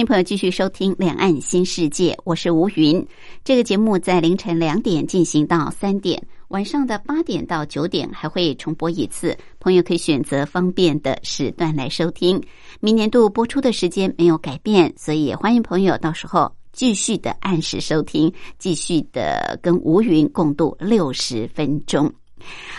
[0.00, 3.06] 欢迎朋友继续收听《两岸新世界》，我是吴云。
[3.44, 9.36] 这个节目在凌晨两点进行到三点，晚上的八点到九点还会重播一次。
[9.58, 12.42] 朋友可以选择方便的时段来收听。
[12.80, 22.10] 明年度播出的时间没有改变，所以欢迎朋友到时候继续的按时收听，继续的跟吴云共度六十分钟。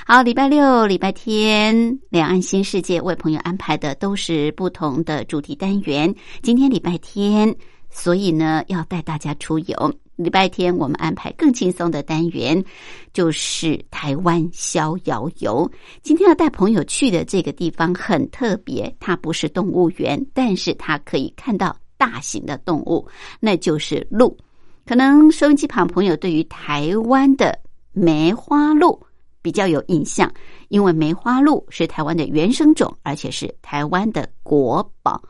[0.06, 6.14] 好，礼拜六、礼拜天，两岸新世界为朋友安排的都是不同的主题单元。
[6.42, 7.56] 今天礼拜天，
[7.90, 9.94] 所以呢要带大家出游。
[10.18, 12.64] 礼拜天我们安排更轻松的单元，
[13.12, 15.72] 就是台湾逍遥游。
[16.04, 23.08] 今天要带朋友去的这个地方很特别，它不是动物园，但是它可以看到大型的动物，
[23.40, 24.38] 那就是鹿。
[24.86, 27.58] 可能收音机旁朋友对于台湾的
[27.94, 29.02] 梅花鹿。
[29.42, 30.32] 比较有印象，
[30.70, 35.22] 因为梅花鹿是台湾的原生种，而且是台湾的国宝。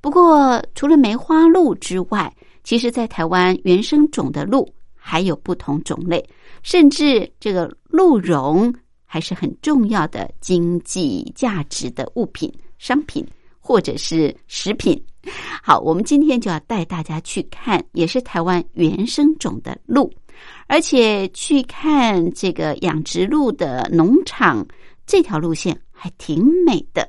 [0.00, 6.24] 不过，除了梅花鹿之外，其实，在台湾原生种的鹿还有不同种类，
[6.62, 13.26] 甚至这个鹿茸还是很重要的经济价值的物品、商品
[13.60, 15.00] 或者是食品。
[15.62, 20.12] 好，我们今天就要带大家去看，也是台湾原生种的鹿。
[20.66, 24.66] 而且去看这个养殖鹿的农场，
[25.06, 27.08] 这条路线还挺美的。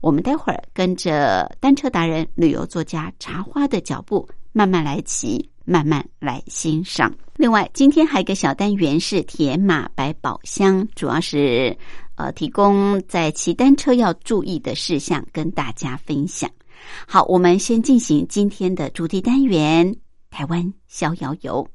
[0.00, 7.12] 我们待会儿跟着单车达人、旅游作家茶花的脚步，慢慢来骑，慢慢来欣赏。
[7.36, 11.76] 另外，今天还有一个小单元是铁马百宝箱，主要是
[12.16, 16.48] 呃提供在骑单车要注意的事项跟大家分享。
[17.06, 19.96] 好，我们先进行今天的主题单元——
[20.30, 21.66] 台湾逍遥游。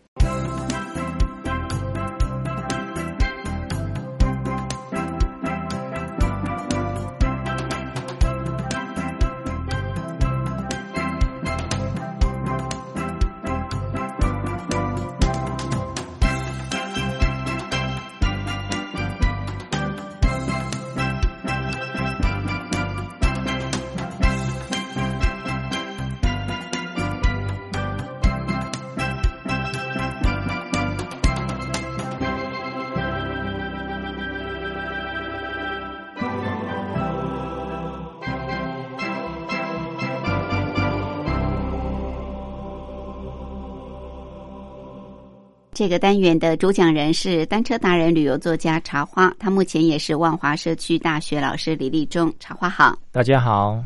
[45.78, 52.34] 这个单元的主讲人是单车达人、旅游作家茶花，他目前也是万华社区大学老师李立忠。
[52.40, 53.78] 茶花好，大家好，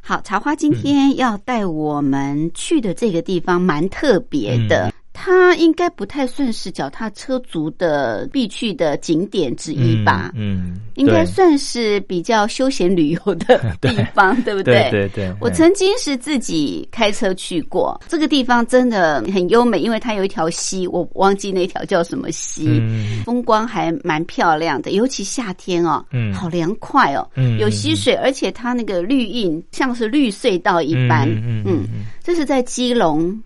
[0.00, 4.92] 好茶花今天要带我们去的这个地方蛮特别的。
[5.12, 10.32] 它应该不太算是脚踏车族的必去的景点之一吧？
[10.34, 14.88] 嗯，应该算是比较休闲旅游的 地方，对不对？
[14.90, 15.32] 对对。
[15.38, 22.82] 我曾经是自己开车去过这个地方，真的很优美，因为它有一条溪，我忘记那条叫什么溪，
[23.24, 31.84] 风光还蛮漂亮的，尤其夏天哦，嗯，好凉快哦，嗯，有溪水，而且它那个绿荫像是绿隧道一般，嗯嗯，
[32.24, 33.38] 这是在基隆。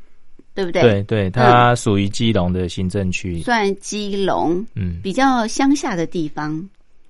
[0.57, 0.83] 对不对？
[0.83, 6.67] 对对，它属于基隆的行政区，算基隆，嗯，比较乡下的地方。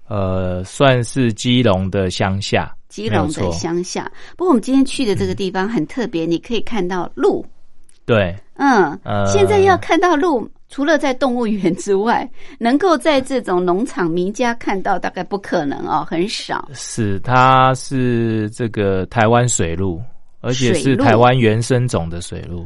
[0.08, 4.10] 呃，算是基隆的乡下，基隆的乡下。
[4.36, 7.46] 不过我们今天去的这个地方很特别，你可以看到鹿。
[8.04, 12.28] 对，嗯，现在要看到鹿，除了在动物园之外，
[12.58, 16.68] 能够在这种农场名家看到，大概不可能哦，很少。
[16.72, 20.00] 是，它是这个台湾水鹿，
[20.40, 22.64] 而且是台湾原生种的水鹿。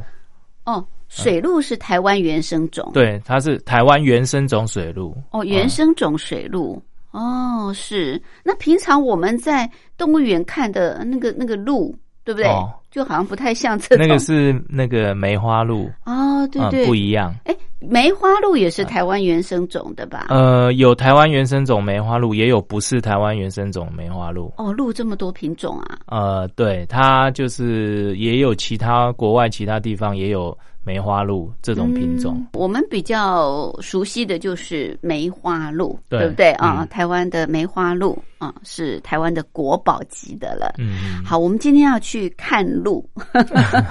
[0.70, 5.16] 哦，水鹿是台湾原生种，对，它是台湾原生种水鹿。
[5.32, 6.80] 哦，原生种水鹿，
[7.10, 8.20] 哦，是。
[8.44, 11.94] 那平常我们在动物园看的那个那个鹿，
[12.24, 12.48] 对不对？
[12.90, 13.98] 就好像不太像这种。
[13.98, 17.32] 那个是那个梅花鹿哦，对对，不一样。
[17.44, 20.26] 哎，梅花鹿也是台湾原生种的吧？
[20.28, 24.52] 呃，有台湾原生种梅花鹿，也有不是台湾原生种梅花鹿。
[24.56, 25.98] 哦，鹿这么多品种啊？
[26.06, 32.44] 呃，对，它就是也有其他国外其他地方也有梅花鹿这种品种。
[32.54, 36.78] 我们比较熟悉的就是梅花鹿，对不对啊？
[36.80, 40.74] 嗯台湾的梅花鹿啊，是台湾的国宝级的了。
[40.78, 43.08] 嗯，好，我们今天要去看鹿，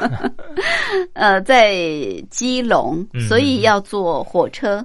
[1.13, 1.73] 呃，在
[2.29, 4.81] 基隆，嗯所以要坐火车，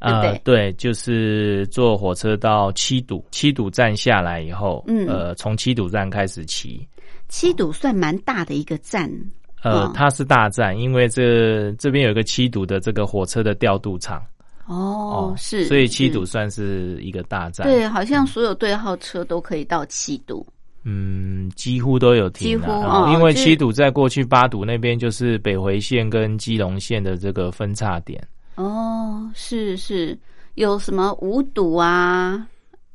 [0.00, 6.86] 对不呃对，对，就是坐火车到七堵，七堵站下来以后，嗯呃，从七堵站开始骑。
[7.28, 9.30] 七堵算蛮大的一个站，嗯，
[9.70, 14.22] 呃它是大站，因为这这边有一个七堵的这个火车的调度场
[14.66, 17.66] 哦，是，所以七堵算是一个大站。
[17.66, 20.46] 对，好像所有对号车都可以到七堵。
[20.84, 28.22] 嗯，几乎都有停了，几乎因为七堵在过去八堵那边就是北回线跟基隆线的这个分叉点。
[28.56, 30.18] 哦，是是，
[30.56, 32.46] 有什么五堵啊、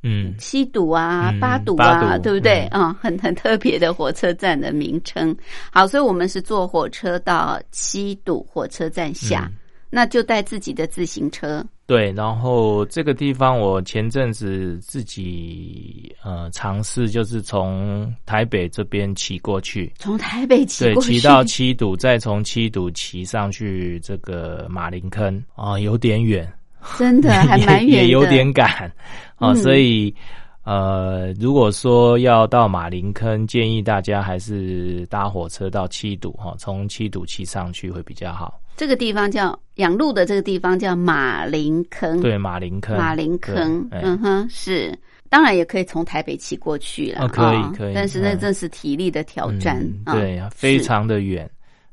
[0.03, 2.67] 嗯，七堵啊、嗯八堵啊，堵对不对？
[2.71, 5.35] 嗯啊、很很特别的火车站的名称。
[5.71, 9.57] 好，所以我们是坐火车到七堵火车站下，嗯。
[9.91, 11.65] 那就带自己的自行车。
[11.87, 25.43] 对，然后这个地方我前阵子自己呃尝试，就是从台北这边骑过去，从台北骑对，骑到七堵，再从七堵骑上去这个马林坑。
[25.55, 26.47] 啊、有点远，
[26.99, 28.91] 真的还 蛮远也有点赶
[29.39, 30.13] 啊、嗯所以
[30.63, 38.61] 呃，如果说要到马林坑，建议大家还是搭火车到七堵哈，从七堵骑上去会比较好。
[38.75, 44.97] 这个地方叫养鹿的这个地方叫马林坑，对，马林坑，马林坑，嗯哼，是。
[45.27, 51.49] 当然也可以从台北骑过去了，哦可以啊可以但是那嗯真是体力的挑战，对，非常的远。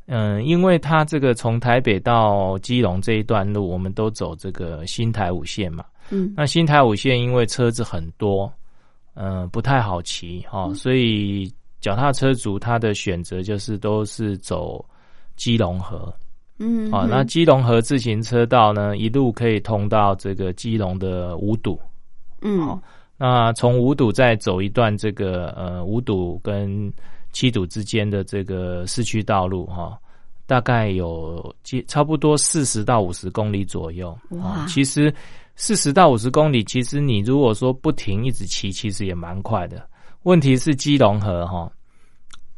[0.07, 5.85] 嗯，因为它这个从台北到基隆这一段路，我们都走这个新台五线嘛。
[6.11, 8.53] 嗯那新台五线因为车子很多，
[9.15, 14.85] 嗯、不太好骑哈、哦，所以脚踏车族他的选择就是都是走
[15.37, 16.13] 基隆河。
[16.59, 21.79] 嗯，哦，嗯那基隆河自行车道呢，一路可以通到这个基隆的五堵。
[22.43, 22.81] 嗯好
[23.19, 26.93] 那从五堵再走一段这个呃五堵跟
[27.33, 29.99] 七堵之间的这个市区道路哈、
[30.47, 34.17] 大概有接差不多四十到五十公里左右。
[34.31, 35.13] 哇哦其实
[35.57, 39.89] 四十到五十公里，其实你如果说不停一直骑，其实也蛮快的。
[40.23, 41.71] 问题是基隆河哈、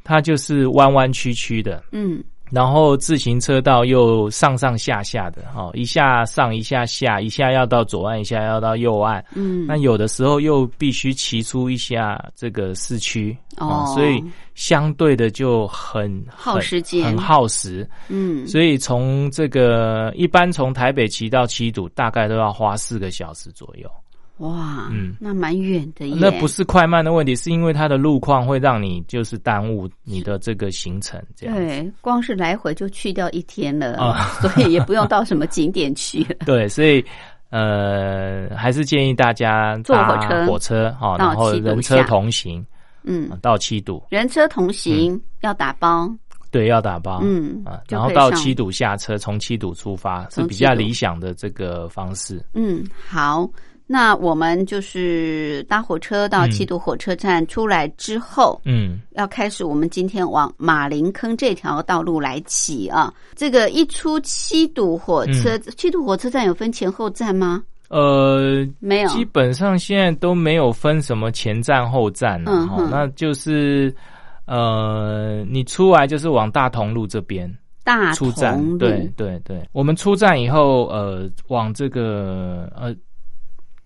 [0.03, 9.25] 它就是弯弯曲曲的，嗯然后自行车道又上上下下的，哈、一下上一下下，一下要到左岸，一下要到右岸。
[9.35, 14.23] 嗯，那有的时候又必须骑出一下这个市区哦所以
[14.55, 17.89] 相对的就很耗时间很耗时。
[18.09, 23.89] 嗯，所以从这个一般从台北骑到七堵，大概都要花四个小时左右。
[24.39, 25.15] 哇，嗯。
[25.21, 31.57] 那蛮远的耶，那不是快慢的问题，是因为它的路况会让你就是耽误你的这个行程，这样。
[31.57, 34.29] 对，光是来回就去掉一天了，啊。
[34.41, 36.23] 所以也不用到什么景点去。
[36.25, 36.37] 了。
[36.47, 37.05] 对，所以
[37.51, 42.65] 呃，还是建议大家坐火车火车哈，然后人车同行
[43.05, 46.09] 嗯，到七堵，人车同行要打包，
[46.51, 52.45] 对，要打包，嗯啊，然后到七堵下车，从七堵出发是比较理想的这个方式。
[52.53, 53.49] 嗯，好。
[53.91, 63.11] 那我们就是搭火车到嗯七堵火车站出来之后，嗯，要开始我们今天往马林坑这条道路来骑啊。
[63.35, 67.63] 这个一出七堵火车，嗯七堵火车站有分前后站吗？
[67.89, 69.09] 呃，没有。
[69.09, 73.91] 基本上现在都没有分什么前站后站了、哦那就是
[74.45, 77.51] 呃，你出来就是往大同路这边
[77.85, 79.67] 大出站同，路，对对对。
[79.73, 82.95] 我们出站以后，呃，往这个呃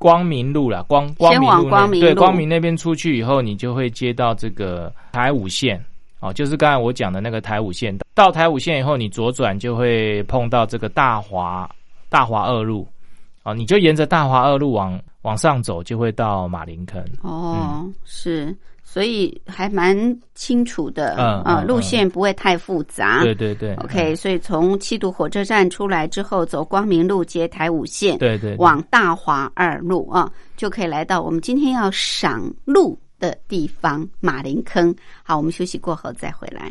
[0.02, 2.14] 光明路啦，光光明路对光明路。
[2.16, 5.82] 光明那边出去以后，你就会接到这个台五线。
[6.18, 11.68] 哦，就是刚才我讲的那个台五线，到台五线以后，你左转就会碰到这个大华
[12.09, 12.87] 大华二路，
[13.42, 17.04] 哦，你就沿着大华二路往往上走，就会到马林坑。
[17.23, 18.56] 哦，是，
[18.92, 19.96] 所以还蛮
[20.34, 23.22] 清楚的，嗯路线不会太复杂。
[23.22, 34.94] 对对对 OK，所以从七渡火车站出来之后，走光明路接台五线，对对对往大华二路啊，就可以来到我们今天要赏路的地方马林坑。
[35.22, 36.70] 好，我们休息过后再回来。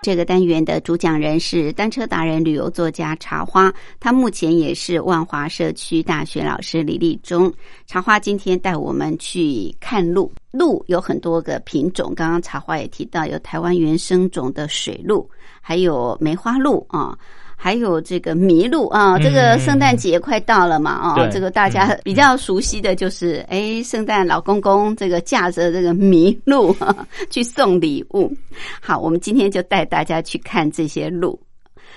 [0.00, 7.52] 这个单元的主讲人是单车达人、旅游作家茶花，他目前也是万华社区大学老师李立忠。
[7.86, 15.28] 茶花今天带我们去看鹿，鹿有很多个品种，刚刚茶花也提到有台湾原生种的水鹿，
[15.60, 17.14] 还有梅花鹿啊。
[17.60, 26.74] 还有这个麋鹿啊，这个圣诞节快到了嘛啊，这个大家比较熟悉的就是，哎，圣诞老公公这个驾着这个麋鹿
[27.28, 28.32] 去送礼物。
[28.80, 31.36] 好，我们今天就带大家去看这些鹿。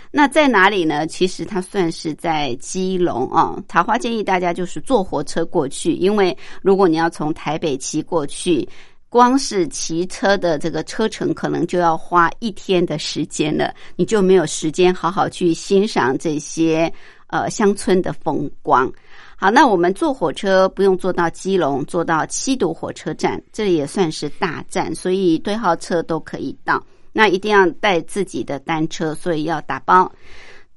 [0.10, 1.06] 那在哪里呢？
[1.06, 3.56] 其实它算是在基隆啊。
[3.68, 8.68] 桃花建议大家就是坐火车过去，因为如果你要从台北骑过去。
[9.12, 16.90] 光是骑车的这个车程，可能就要花一天的时间了，你就没有时间好好去欣赏这些
[17.28, 18.90] 呃乡村的风光。
[19.36, 26.82] 好，那我们坐火车不用坐到基隆，坐到七堵火车站，这也算是大站，所以对号车都可以到。
[27.12, 30.10] 那一定要带自己的单车，所以要打包。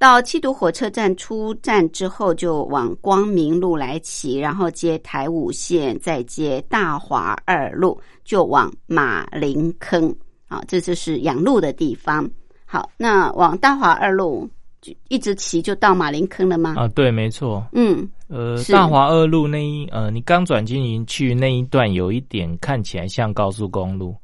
[0.05, 10.15] 到七堵火车站出站之后，就往光明路来骑，然后接台五线，再接大华二路，就往马林坑
[10.47, 12.29] 啊，这就是养路的地方。
[12.67, 14.47] 好，那往大华二路
[14.83, 16.75] 就一直骑，就到马林坑了吗？
[16.77, 17.67] 啊，对，没错。
[17.73, 24.15] 嗯，呃，大华二路那一呃，你刚转进去那一段，有一点看起来像高速公路。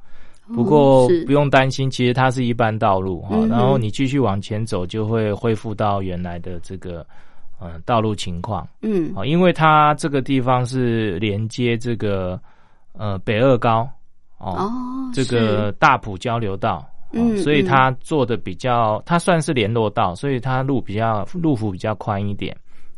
[0.52, 7.07] 不过不用担心，其实它是一般道路哈，然后你继续往前走，就会恢复到原来的这个
[7.61, 8.66] 呃道路情况。
[8.83, 12.40] 嗯，好，因为它这个地方是连接这个
[12.95, 13.88] 呃北二高
[14.38, 14.69] 哦，
[15.14, 22.57] 这个大埔交流道，嗯，所以它做的比较，它算是联络道，所以它路比较路幅比较宽一点。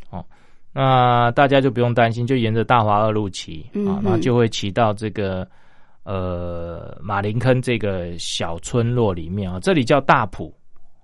[0.08, 0.24] 哦，
[0.72, 5.46] 那大家就不用担心，就沿着大华二路骑啊，然后就会骑到这个。
[6.04, 10.52] 呃，马林坑这个小村落里面啊，这里叫大埔，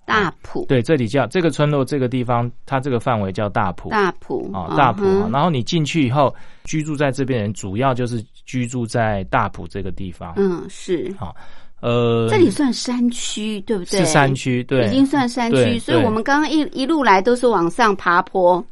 [0.05, 5.05] 大埔对，这里叫这个村落这个地方，它这个范围叫大埔，大埔啊，大埔。
[5.31, 10.35] 然后你进去以后，居住在这边人主要就是居住在大埔这个地方。
[10.37, 11.37] 嗯，是好，
[11.81, 14.01] 呃，这里算山区对不对？
[14.01, 18.65] 是山区，对，已经算山区，所以我们刚刚一一路来都是往上爬坡。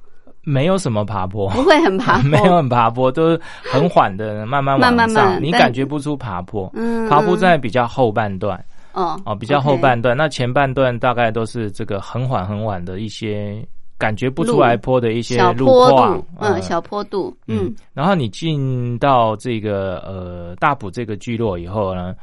[0.49, 6.71] 没有什么爬坡，不会很爬， 没有很爬坡，都是很缓的，慢慢往上，你感觉不出爬坡。
[6.75, 8.57] 嗯爬坡在比较后半段，
[8.93, 13.61] 哦哦，比较后半段，那前半段大概都是这个很缓很缓的一些
[13.99, 17.75] 感觉不出来坡的一些路况，嗯，小坡度，嗯。
[17.93, 22.15] 然后你进到这个呃大埔这个聚落以后呢，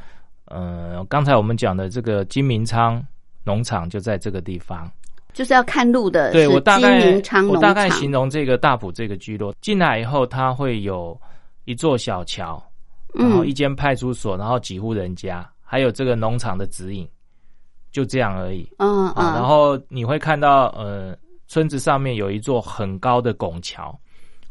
[0.46, 3.06] 呃，刚才我们讲的这个金明仓
[3.44, 4.90] 农场就在这个地方。
[5.34, 11.20] 就是要看路的，对我大概我大概形容这个大埔这个聚落进来以后，它会有
[11.66, 12.64] 一座小桥，
[13.14, 17.08] 然后一间派出所，然后几户人家，还有这个农场的指引，
[17.92, 18.70] 就这样而已。
[18.78, 19.34] 嗯嗯。
[19.34, 23.98] 然后你会看到，呃，村子上面有一座很高的拱桥，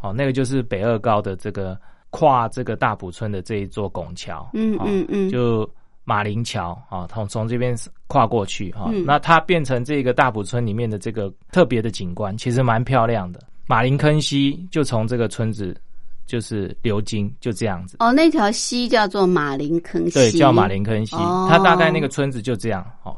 [0.01, 1.79] 哦，那个就是北二高的这个
[2.11, 4.51] 跨这个大埔村的这一座拱桥。
[4.55, 5.31] 嗯嗯嗯。
[5.31, 5.69] 就。
[6.05, 7.77] 马林桥啊，从从这边
[8.09, 13.41] 跨过去哈，那它变成这个大埔村里面的这个特别的景观，其实蛮漂亮的。
[13.67, 15.75] 马林坑溪就从这个村子
[16.27, 17.97] 就是流经，就这样子。
[18.01, 21.17] 哦，那条溪叫做马林坑溪，对，叫马林坑溪。
[21.49, 23.17] 它大概那个村子就这样哦，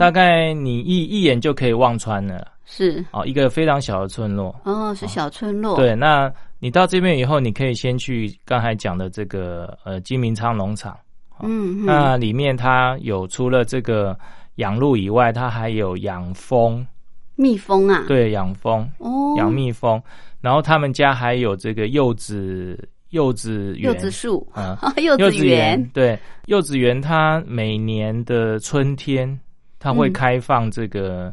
[0.00, 2.48] 大概你一一眼就可以望穿了。
[2.66, 4.54] 是哦，一个非常小的村落。
[4.64, 5.76] 哦，是小村落。
[5.76, 10.96] 对，那你到这边以后，你可以先去刚才讲的这个呃金明昌农场。
[11.40, 14.16] 嗯，那里面它有除了这个
[14.56, 16.86] 养鹿以外，它还有养蜂，
[17.34, 20.00] 蜜蜂啊，对，养蜂哦，养蜜蜂。
[20.40, 22.78] 然后他们家还有这个柚子
[23.10, 24.46] 柚子园，柚子树。
[24.52, 25.82] 啊， 柚子园。
[25.92, 29.38] 对，柚子园它每年的春天，
[29.78, 31.32] 它会开放这个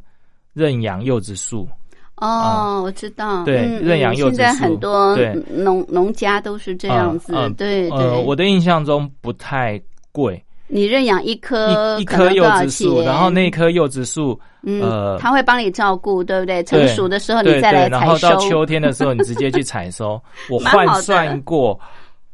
[0.54, 1.68] 认养柚子树。
[2.16, 5.18] 哦，我知道，对，认养柚子树，现在很多
[5.50, 8.24] 农农家都是这样子，对对。
[8.26, 9.80] 我的印象中不太。
[10.12, 16.64] 贵，你认养一棵一一棵柚子树，然后那棵柚子树，嗯，呃他会帮你照顾，对不对？
[16.64, 18.50] 成熟的时候你再来采然后到收。
[18.50, 20.22] 秋天的时候，你直接去采收。
[20.50, 21.80] 我换算过，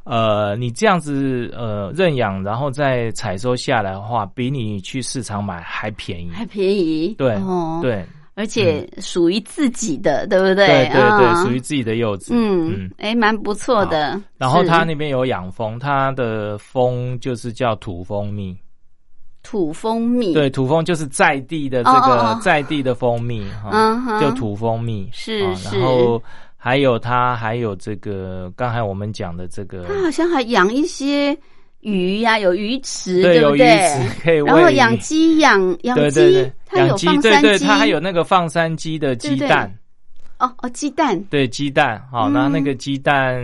[0.03, 6.29] 呃，你这样子呃认养，然后再采收下来的话，比你去市场买还便宜。
[6.31, 8.05] 还便宜，对哦，，对
[8.37, 10.67] 而且属于自己的，对不对？
[10.67, 12.33] 对对啊对，属于自己的柚子。
[12.35, 14.21] 嗯，哎，蛮不错的。
[14.37, 18.55] 然后是它那边有养蜂，它的蜂就是叫土蜂蜜。
[19.41, 26.21] 土蜂蜜，对，土蜂就是在地的这个在地的蜂蜜哈嗯，就土蜂蜜是然后
[26.57, 31.35] 还有它还有这个刚才我们讲的这个，他好像还养一些
[31.87, 33.77] 鱼呀、有鱼池，对，不对？
[33.87, 36.31] 池可以喂然后养鸡，养养鸡对对。
[36.33, 39.73] 对，，它有养鸡，对对，放山鸡，它还有那个放山鸡的鸡蛋，
[40.37, 42.33] 哦哦鸡蛋，对鸡蛋，好，嗯。
[42.33, 43.41] 那那个鸡蛋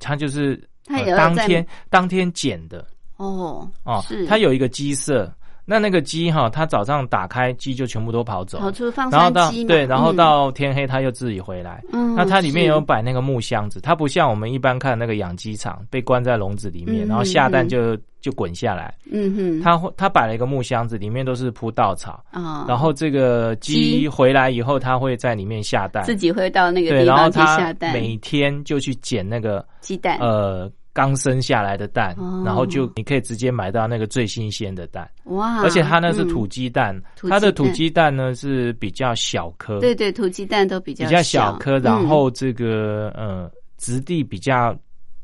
[0.00, 2.84] 它就是呃它也有当天当天捡的
[3.16, 5.32] 哦哦是，它有一个鸡舍，
[5.68, 8.58] 那那个鸡哈，它早上打开鸡就全部都跑走。
[8.58, 8.72] 跑。
[8.72, 10.16] 出放然后到对，然后嗯。
[10.16, 11.82] 到天黑，它又自己回来。
[11.92, 12.14] 嗯。
[12.14, 18.94] 那它里面有摆那个木箱子，它不像我们一般看那个养鸡场被关在笼子里面，嗯然后下蛋嗯就就滚下来。
[19.12, 26.02] 嗯哼，它会它摆了一个木箱子，里面都是铺稻草，啊，然后这个鸡鸡回来以后，它会在里面下蛋。
[26.04, 36.28] 自己会到那个，地方去然后它下蛋，每天就去捡那个鸡蛋，呃刚生下来的蛋哦，然后就你可以直接买到那个最新鲜的蛋，哇，而且它那是嗯。
[36.28, 44.76] 土鸡蛋，土它的土鸡蛋呢是比较小颗，对对，土鸡蛋都比较比较小颗，然嗯后这个呃质地比较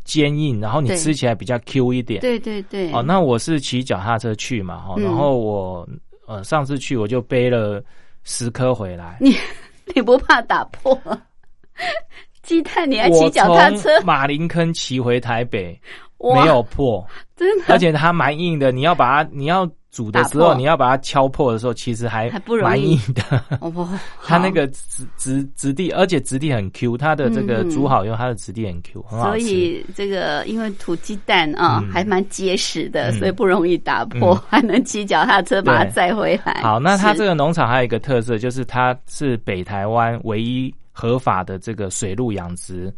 [0.05, 2.21] 坚硬，然后你吃起来比较 Q 一点。
[2.21, 5.03] 对对对，哦，那我是骑脚踏车去嘛，哈，嗯。
[5.03, 5.89] 然后我
[6.29, 7.83] 呃上次去我就背了
[8.23, 9.35] 十颗回来，你
[9.93, 10.97] 你不怕打破
[12.45, 12.89] 鸡蛋？
[12.89, 13.89] 你还骑脚踏车？
[14.05, 15.79] 马林坑骑回台北
[16.19, 17.05] 没有破，
[17.37, 23.45] 真的而且它蛮硬的，你要把它你要煮的时候，你要把它敲破的时候，其实还还不容易蛮硬的。
[23.61, 23.89] 哦，
[24.23, 29.39] 它那个质质质地，而且质地很 Q，它的这个煮好以后，它的质地很 Q，很好所。
[29.39, 36.61] 以这个因为土鸡蛋啊、嗯还蛮结实的，嗯所以不容易打破，嗯还能骑脚踏车把它载回来。
[36.63, 42.95] 好，那它这个农场还有一个特色，就是它是北台湾唯一合法的这个水陆养殖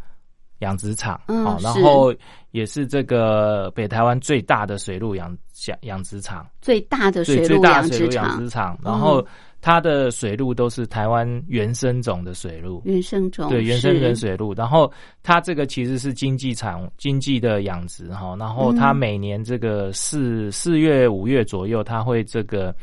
[0.61, 1.65] 养殖场，好，嗯是。
[1.65, 2.15] 然后
[2.51, 9.27] 也是这个北台湾最大的水陆养养养殖场，最大的，水最大陆养殖的水陆养场，殖场，嗯然后
[9.63, 12.81] 它的水路都是台湾原生种的水路。
[12.85, 18.97] 原生种对，原生种水路，然后它这个其实是经济产经济的养殖哈，然后它嗯。
[18.97, 22.75] 每年这个四四月五月左右，它会这个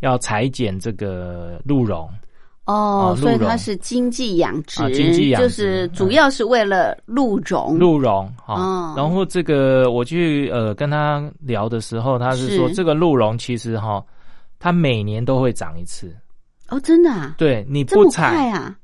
[0.00, 2.08] 要裁剪这个鹿茸，
[2.64, 7.78] 哦所以它是经济养殖，啊经济养殖就是主要是为了鹿茸。
[7.78, 8.94] 鹿茸哈、哦。
[8.96, 14.04] 然后这个我去呃跟他聊的时候，他是说这个鹿茸其实哈，
[14.58, 16.14] 它每年都会长一次，
[16.68, 18.76] 哦，真的啊，对，你不采啊？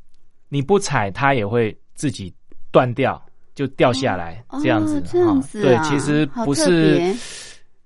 [0.49, 2.35] 你不采，它也会自己
[2.73, 3.23] 断掉，
[3.55, 5.01] 就掉下来、哦这样子。
[5.07, 7.15] 这样子对，其实不是，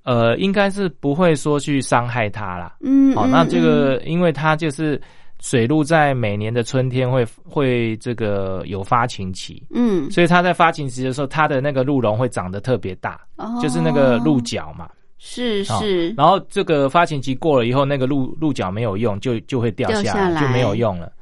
[0.04, 2.76] 呃，应该是不会说去伤害它啦。
[2.80, 5.00] 嗯，好、嗯那这个因为它就是
[5.42, 13.58] 水鹿在每年的春天会会这个有发情期，嗯，所以它在发情期的时候，它的那个鹿茸会长得特别大，哦。
[13.60, 14.86] 就是那个鹿角嘛。
[14.86, 20.40] 好是是，然后这个发情期过了以后，那个鹿鹿角没有用，就就会掉下掉下来。
[20.40, 21.12] 就没有用了。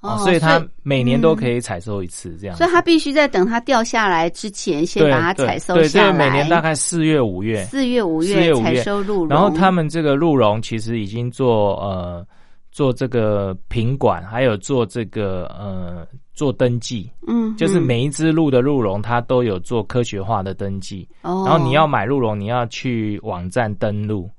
[0.00, 2.58] 哦所以它每年都可以采收一次，这样子。
[2.62, 6.06] 所以它必须在等它掉下来之前，先把它采收对，下来。
[6.06, 12.26] 这个每年大概四月、五月，四月、五四月五采月收鹿茸，然后他们这个鹿茸其实已经做呃
[12.70, 21.06] 做这个品管，还有做这个呃做登记，嗯，就是嗯每一只鹿的鹿茸它都有做科学化的登记。
[21.22, 24.30] 哦，然后你要买鹿茸，你要去网站登录，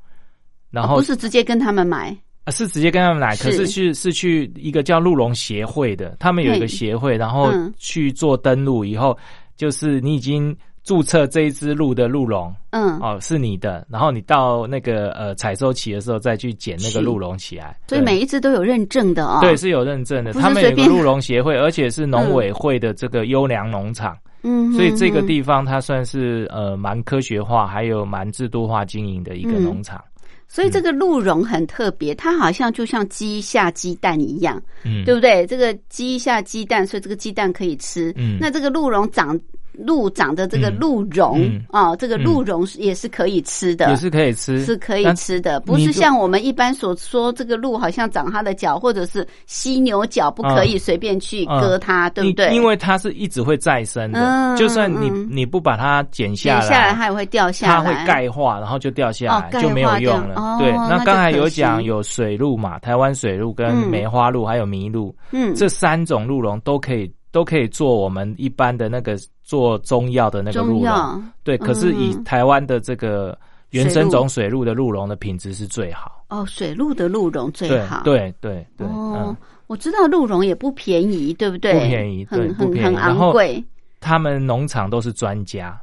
[0.70, 9.17] 然后哦不是直接跟他们买啊是直接跟他们买，是可是去是去一个叫鹿茸协会的，他们有一个协会，然后嗯去做登录以后，
[9.58, 12.54] 就是你已经注册这一只鹿的鹿茸。
[12.72, 16.98] 嗯，哦，是你的，然后你到那个呃采收期的时候再去捡那是。
[16.98, 19.39] 个鹿茸起来，所以每一只都有认证的哦。
[19.41, 29.63] 对是有认证的，他们有个鹿茸协会，而且是农委会的这个优良农场，嗯，所以这个嗯地方它算是呃蛮科学化，还有蛮制度化经营的一个嗯。
[29.63, 30.02] 农场，
[30.48, 35.46] 所以这个鹿茸很特别，它好像就像鸡下鸡蛋一样，嗯，对不对？
[35.46, 38.13] 这个鸡下鸡蛋，所以这个鸡蛋可以吃。
[38.15, 38.38] 嗯。
[38.39, 39.38] 那这个鹿茸长
[39.73, 40.77] 鹿长的这个嗯。
[40.79, 41.62] 鹿茸嗯。
[41.69, 52.49] 啊，这个鹿茸是也是可以吃的，也是可以吃，是可以吃的，不是像我们一般所说，这个鹿好像长它的脚，或者是犀牛角，不可以随便去割它，对不对？
[52.49, 57.84] 因因为它是一直会再生的，嗯就算你嗯你不把它剪下剪下来它也会掉下来。
[57.84, 60.36] 它，会钙化，然后就掉下来，哦就没有用了。
[60.36, 63.89] 哦对，那刚才有讲有水鹿嘛，台湾水鹿跟嗯。
[63.91, 69.17] 梅花鹿还有麋鹿，嗯，这三种鹿茸都可以都可以做我们一般的那个
[69.51, 71.29] 做中药的那个鹿茸。
[71.43, 73.37] 对，可是以嗯台湾的这个
[73.71, 76.23] 原生种水鹿的鹿茸的品质是最好。
[76.29, 79.37] 哦，水鹿的鹿茸最对好，对对对，哦嗯，，
[79.67, 81.73] 我知道鹿茸也不便宜，对不对？
[81.73, 83.61] 不便宜对很很便宜很昂贵。
[83.99, 85.77] 他们农场都是专家，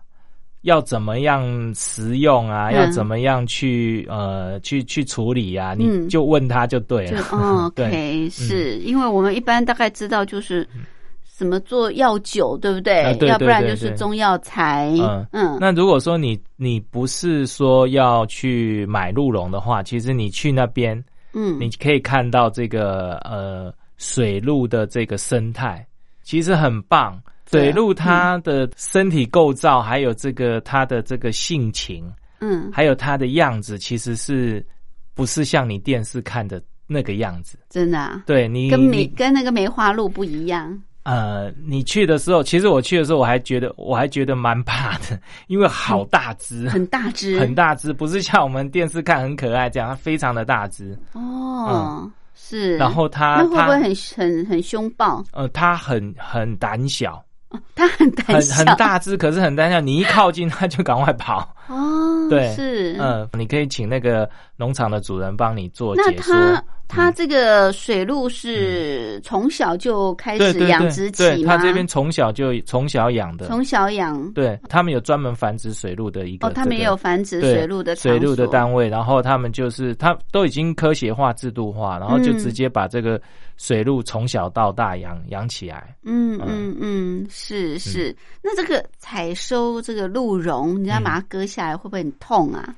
[0.63, 2.71] 要怎么样食用啊？
[2.71, 5.75] 嗯要怎么样去呃去去处理啊？
[5.79, 7.21] 嗯你就问他就对了。
[7.69, 10.67] OK，是因为我们一般大概知道就是
[11.39, 13.03] 什么做药酒，对不对？
[13.03, 14.93] 啊对要不然就是中药材。
[15.01, 21.01] 嗯嗯，那如果说你你不是说要去买鹿茸的话，其实你去那边，
[21.35, 25.87] 嗯，你可以看到这个呃水鹿的这个生态，
[26.25, 27.17] 其实很棒。
[27.47, 34.67] 水鹿它的身体构造，还有这个它的这个性情，嗯，还有它的样子，其实是
[35.15, 37.57] 不是像你电视看的那个样子？
[37.71, 40.77] 真的啊，对你，跟梅你跟那个梅花鹿不一样。
[41.09, 50.95] 呃，你去的时候，其实我去的时候，我还觉得我还觉得蛮怕的，因为好大只，很大只， 很大只，不是像我们电视看很可爱这样，它非常的大只。
[51.15, 52.77] 哦，是。
[52.77, 55.25] 然后它它那会不会很很很凶暴？
[55.33, 61.57] 呃，它很很胆小，哦它很胆很小，很大只，可是很胆小，你一靠近它就赶快跑。
[61.69, 62.99] 哦，对是。
[63.01, 66.35] 嗯，你可以请那个农场的主人帮你做解说。
[66.35, 71.45] 它它这个水鹿是从小就开始养殖起？
[71.45, 74.33] 他这边从小就从小养的，从小养。
[74.33, 83.21] 对他们有专门繁殖水鹿的一个、哦，他们也有繁殖水鹿的水鹿的单位，然后他们就是他都已经科学化、制度化，然后就嗯直接把这个
[83.59, 85.95] 水鹿从小到大养养起来。
[86.05, 88.17] 嗯嗯嗯，是是。
[88.43, 92.75] 那这个采收这个鹿茸，你要把它割下来，会不会很痛啊？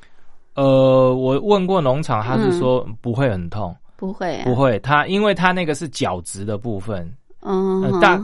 [0.54, 8.18] 呃，我问过农场，他嗯是说不会很痛，不会啊，不会，它因为它那个是角质的部分，嗯，呃大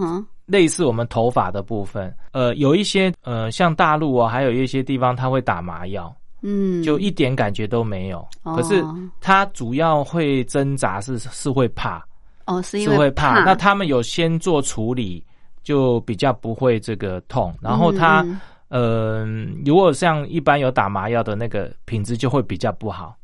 [0.47, 2.11] 类似我们头发的部分。
[2.33, 8.27] 呃，有一些呃，像大陆啊，还有一些地方他会打麻药，嗯，就一点感觉都没有。
[8.43, 8.83] 哦可是
[9.21, 12.03] 它主要会挣扎是是会怕，
[12.47, 13.45] 哦，是因是为会怕。
[13.45, 15.23] 那他们有先做处理，
[15.63, 17.55] 就比较不会这个痛。
[17.61, 19.27] 然后它嗯呃，
[19.65, 23.15] 如果像一般有打麻药的那个品质就会比较不好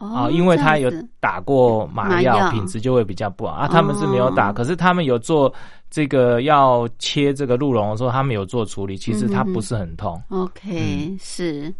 [0.00, 3.68] 啊、哦因为他有打过麻药，品质就会比较不好啊。
[3.68, 5.52] 他们是没有打，哦可是他们有做
[5.90, 10.20] 这个要切这个鹿茸的时候，他们有做处理，其实它不是很痛。
[10.30, 11.72] OK 是。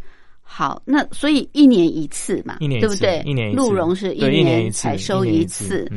[0.53, 3.31] 好，那所以一年一次嘛，一年一次对不对？
[3.31, 3.57] 一年一次。
[3.57, 5.89] 鹿茸是一年一年次采收一次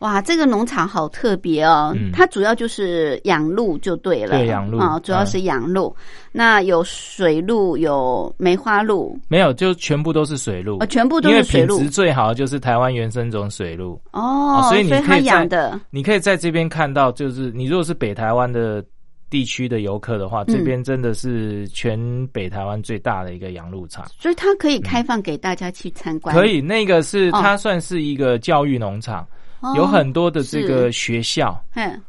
[0.00, 2.10] 哇，这个农场好特别哦，嗯。
[2.12, 5.94] 它主要就是养鹿就对了，对养鹿啊、主要是养鹿。
[6.32, 10.78] 那有水鹿，有梅花鹿，没有，就全部都是水鹿。
[10.80, 14.00] 哦，，全部都是水鹿品质最好的就是台湾原生种水鹿。
[14.12, 15.80] 哦，所以你可它以在养的。
[15.90, 18.84] 你可以在这边看到，就是你如果是北台湾的
[19.30, 24.04] 地区的游客的话，嗯这边真的是全北台湾最大的一个养鹿场。
[24.18, 26.34] 所以它可以开放给大家去参观。
[26.34, 29.26] 可以，那个是哦它算是一个教育农场，
[29.60, 32.02] 哦有很多的这个学校嗯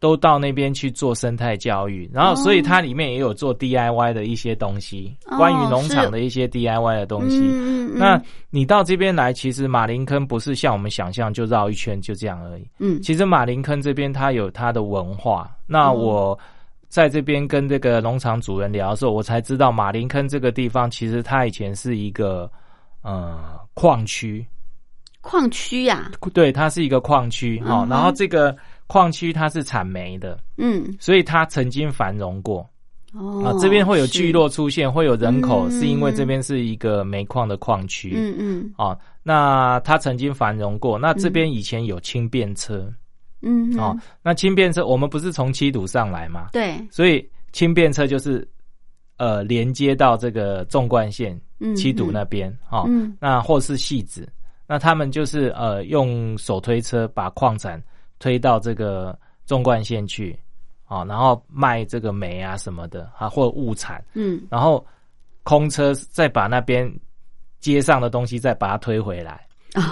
[0.00, 7.38] 都到那边去做生态教育，然后哦所以它里面也有做 DIY 的一些东西，哦关于农场的一些 DIY 的东西。
[7.38, 12.66] 嗯那你到这边来，其实马林坑不是像我们想象就绕一圈就这样而已。
[12.80, 15.48] 嗯其实马林坑这边它有它的文化。
[15.68, 16.38] 那哦我
[16.92, 22.50] 在这边跟这个农场主人聊的时候，我才知道马林坑这个地方其实它以前是一个
[23.00, 24.46] 呃矿区，
[25.22, 28.54] 矿区呀，对，它是一个矿区哈、嗯然后这个
[28.88, 30.94] 矿区它是产煤的，嗯。
[31.00, 32.68] 所以它曾经繁荣过。
[33.14, 33.56] 哦啊。
[33.58, 35.70] 这边会有聚落出现，会有人口，嗯。
[35.70, 38.12] 是因为这边是一个煤矿的矿区。
[38.14, 38.74] 嗯嗯。
[38.76, 40.98] 哦，那它曾经繁荣过。
[40.98, 42.94] 那这边以前有轻便车、嗯
[43.78, 46.76] 哦，那轻便车我们不是从七堵上来嘛，对。
[46.90, 48.48] 所以轻便车就是
[49.16, 53.16] 呃连接到这个纵贯线嗯七堵那边哦，嗯。
[53.20, 54.28] 那或是戏子，
[54.66, 57.82] 那他们就是呃用手推车把矿产
[58.18, 60.38] 推到这个纵贯线去。
[60.88, 64.42] 哦，然后卖这个煤啊什么的啊，或物产，嗯。
[64.50, 64.86] 然后
[65.42, 66.86] 空车再把那边
[67.60, 69.46] 街上的东西再把它推回来。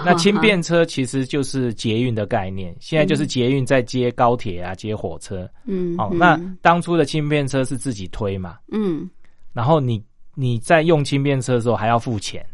[0.05, 5.49] 那轻便车其实就是捷运的概念，现在就是捷运在接高铁啊，接火车。
[5.65, 6.17] 嗯，哦，嗯。
[6.19, 9.09] 那当初的轻便车是自己推嘛，嗯，
[9.53, 10.03] 然后你
[10.35, 12.45] 你在用轻便车的时候还要付钱，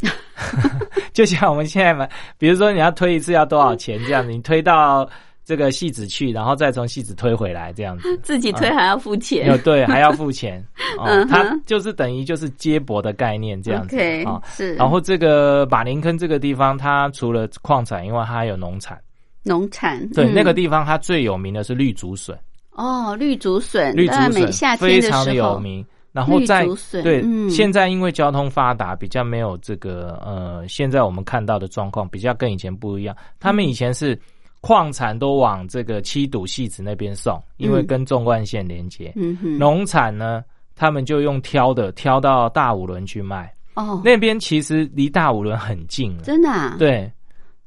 [1.14, 5.08] 就像我们现在嘛，比如说你要推一次要多少钱这样子，你推到
[5.44, 8.16] 这个戏子去，然后再从戏子推回来这样子。
[8.22, 10.64] 自己推还要付钱有 对，还要付钱
[10.98, 14.40] 哦嗯，它就是等于就是接驳的概念这样子哦。
[14.46, 18.98] 是，然后这个马林坑这个地方，它除了矿产因为，它还有农产。
[19.42, 22.34] 农产，对，嗯那个地方它最有名的是绿竹笋，
[22.70, 25.84] 哦，绿竹笋，绿竹笋夏天的非常的，有名。
[26.12, 26.64] 然后在
[27.02, 33.14] 对、嗯现在因为交通发达，比较没有这个呃，现在我们看到的状况比较跟以前不一样。
[33.40, 34.16] 他们以前是
[34.64, 37.86] 矿产都往这个七堵戏子那边送，因为嗯。
[37.86, 39.12] 跟纵贯线连接。
[39.14, 40.42] 嗯哼，农产呢，
[40.74, 43.52] 他们就用挑的挑到大五轮去卖。
[43.74, 46.22] 哦，那边其实离大五轮很近了。
[46.22, 47.12] 真的啊，对。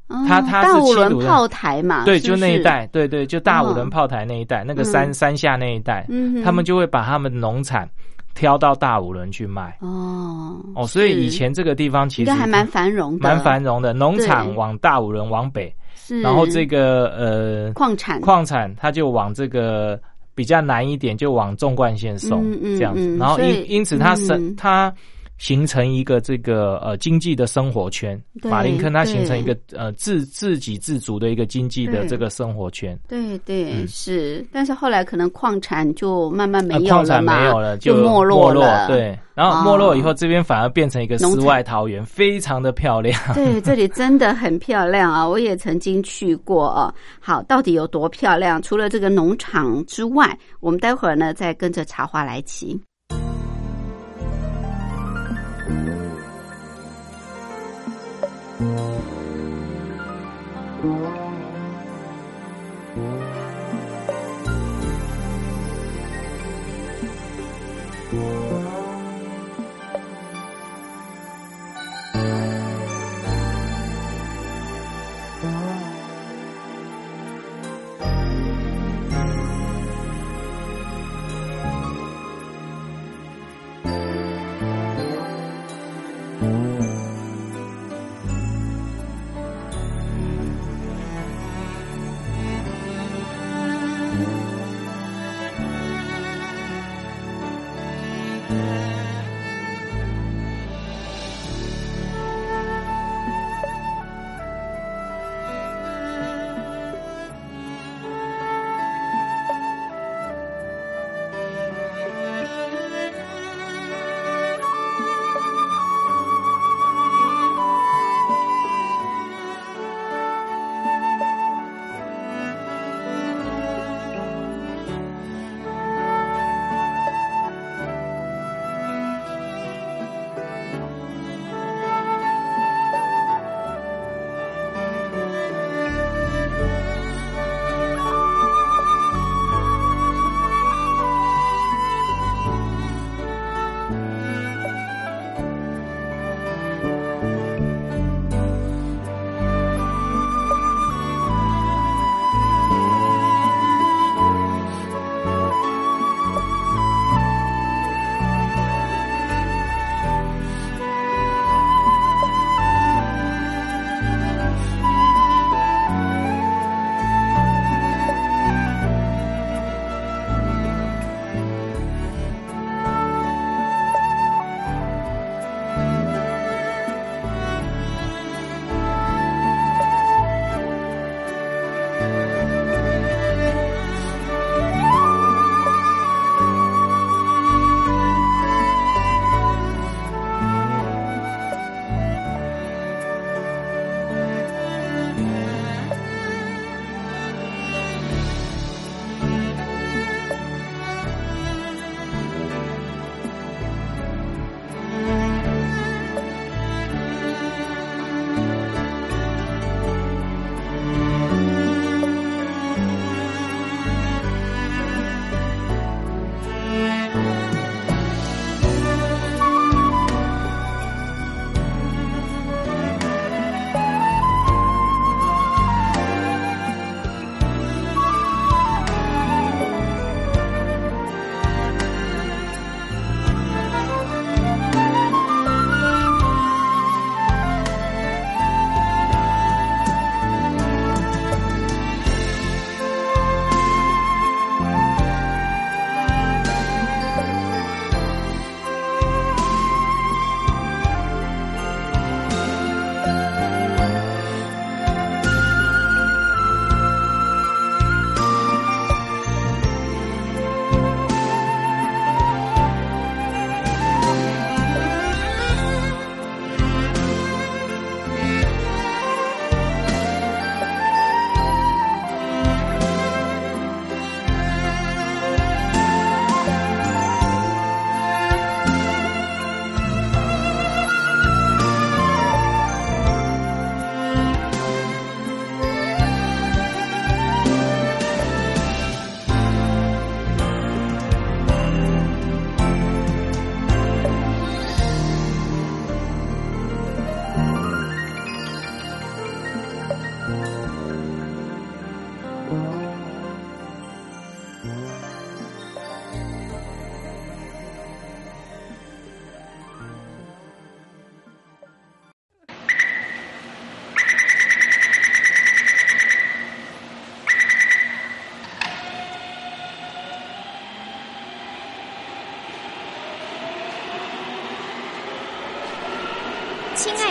[0.07, 3.73] 哦，它它是大五七轮炮台嘛，对，就那一带，对对，就大五哦。
[3.75, 5.13] 轮炮台那一带，那个山嗯。
[5.13, 7.88] 山下那一带，嗯，他们就会把他们农产
[8.33, 9.77] 挑到大五轮去卖。
[9.81, 18.21] 哦哦，所以以前这个地方其实还蛮繁荣的，蛮繁荣的，农场往大五轮往北，是，然后这个呃矿产。
[18.21, 19.99] 矿产它就往这个
[20.33, 23.01] 比较难一点，就往纵贯线送嗯嗯这样子。
[23.01, 24.55] 嗯，然后因因此它是嗯。
[24.55, 24.93] 它。
[25.38, 32.97] 形成一个这个呃经济的生活圈，对马林坑它形成一对个呃自自给自足的一个经济的对这个生活圈。
[33.08, 38.88] 对对、嗯是，但是后来可能矿产就慢慢没呃有矿产没了嘛，有了，就没落了。
[38.88, 43.19] 对，然后没落以后，这边反而变成一个世外桃源，非常的漂亮。
[43.36, 45.26] 对，这里真的很漂亮啊！
[45.30, 46.93] 我也曾经去过啊。
[47.19, 48.60] 好，到底有多漂亮？
[48.60, 52.80] 除了这个农场之外，我们待会儿呢再跟着茶花来骑。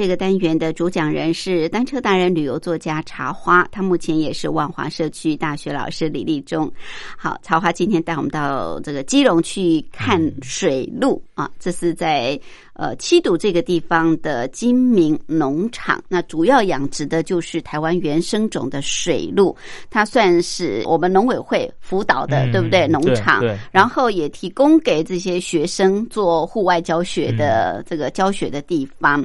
[0.00, 6.72] 这个单元的主讲人是单车达人、旅游作家茶花，他目前也是万华社区大学老师李立忠。
[7.18, 12.40] 好，茶花今天带我们到这个基隆去看水鹿啊，这是在
[12.72, 16.02] 呃七堵这个地方的金明农场。
[16.08, 19.54] 那主要养殖的就是台湾原生种的水路，
[19.90, 22.88] 它算是我们农委会辅导的，嗯对不对？
[22.88, 29.22] 农场，对然后也提供给这些学生做户外教学的这个教学的地方。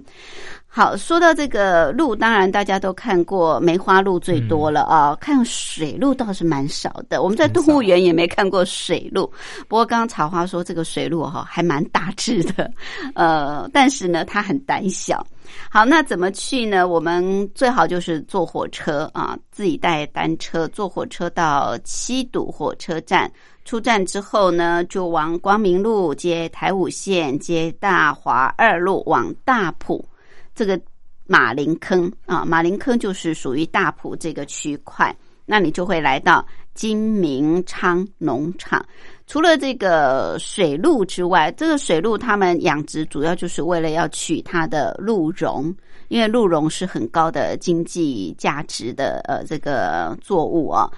[0.76, 7.24] 好，说到这个鹿，当然大家都看过梅花鹿最多了啊、看水鹿倒是蛮少的。
[7.24, 9.26] 我们在动物园也没看过水鹿，
[9.70, 12.70] 不过刚刚草花说这个水鹿哈、还蛮大只的，
[13.16, 15.26] 呃，但是呢它很胆小。
[15.70, 16.86] 好，那怎么去呢？
[16.86, 23.32] 我们最好就是坐火车啊，自己带单车，坐火车到七堵火车站。
[23.64, 30.06] 出站之后呢，就往光明路接台五线，接大华二路往大埔
[30.56, 30.80] 这个
[31.28, 35.16] 马林坑啊，马林坑就是属于大埔这个区块。
[35.48, 38.84] 那你就会来到金明昌农场。
[39.28, 45.72] 除了这个水鹿之外，这个水鹿他们养殖主要就是为了要取它的鹿茸，
[46.08, 50.92] 因为鹿茸是很高的经济价值的呃这个作物啊。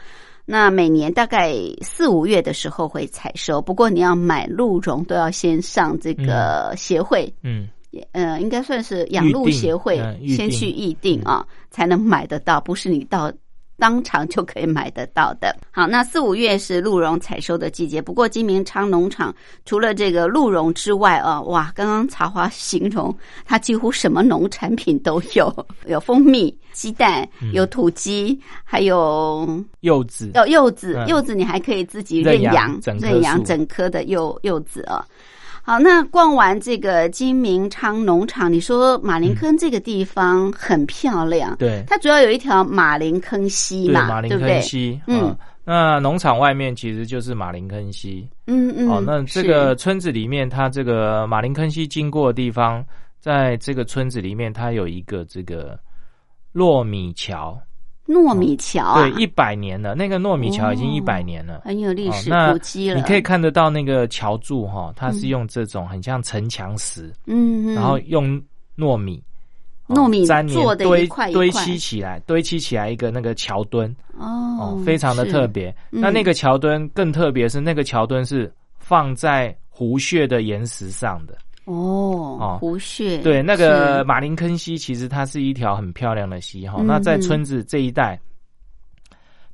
[0.45, 7.67] 那每年大概四五月的时候会采收，不过你要买鹿茸都要先上这个协会，嗯，
[8.11, 13.31] 呃，应该算是养鹿协会先去预定啊，才能买得到，不是你到
[13.79, 15.55] 当场就可以买得到的。
[15.71, 19.33] 好，那四五月是鹿茸采收的季节，不过金明昌农场
[19.65, 23.15] 除了这个鹿茸之外啊，哇，刚刚茶花形容
[23.45, 35.05] 它几乎什么农产品都有，有蜂蜜、鸡蛋，嗯有土鸡，还有柚子，有，柚子，嗯柚子你还可以自己认认养认养整颗的柚柚子啊。
[35.67, 44.61] 好，那逛完这个金明昌农场，你说马林坑这个地方很漂亮，对，它主要有一条马林坑溪对，嘛，马林坑？
[44.61, 45.25] 溪，嗯。
[45.25, 48.25] 嗯，那农场外面其实就是马林坑溪。
[48.45, 52.81] 嗯嗯，哦，那这个村子里面，它这个马林坑溪经过的地方，
[53.19, 55.77] 在这个村子里面，它有一个这个
[56.53, 57.59] 糯米桥，
[58.07, 61.61] 糯米桥啊，对，一百年了，那个糯米桥已经哦一百年了。
[61.65, 62.95] 很有历史古迹了。
[62.95, 68.41] 你可以看得到那个桥柱哈，它是嗯用这种很像城墙石，嗯，嗯然后用
[68.77, 69.21] 糯米，
[69.87, 74.25] 哦糯米粘黏做的一堆块堆砌起来，堆砌起来一个那个桥墩哦
[74.59, 75.69] 哦，非常的特别。
[75.91, 78.49] 嗯那那个桥墩更特别是那个桥墩是
[78.79, 81.37] 放在湖穴的岩石上的。
[81.67, 86.77] 哦哦，湖穴对，那个是马林坑溪其实它是一条很漂亮的溪哈。
[86.79, 88.17] 嗯那在嗯村子这一带，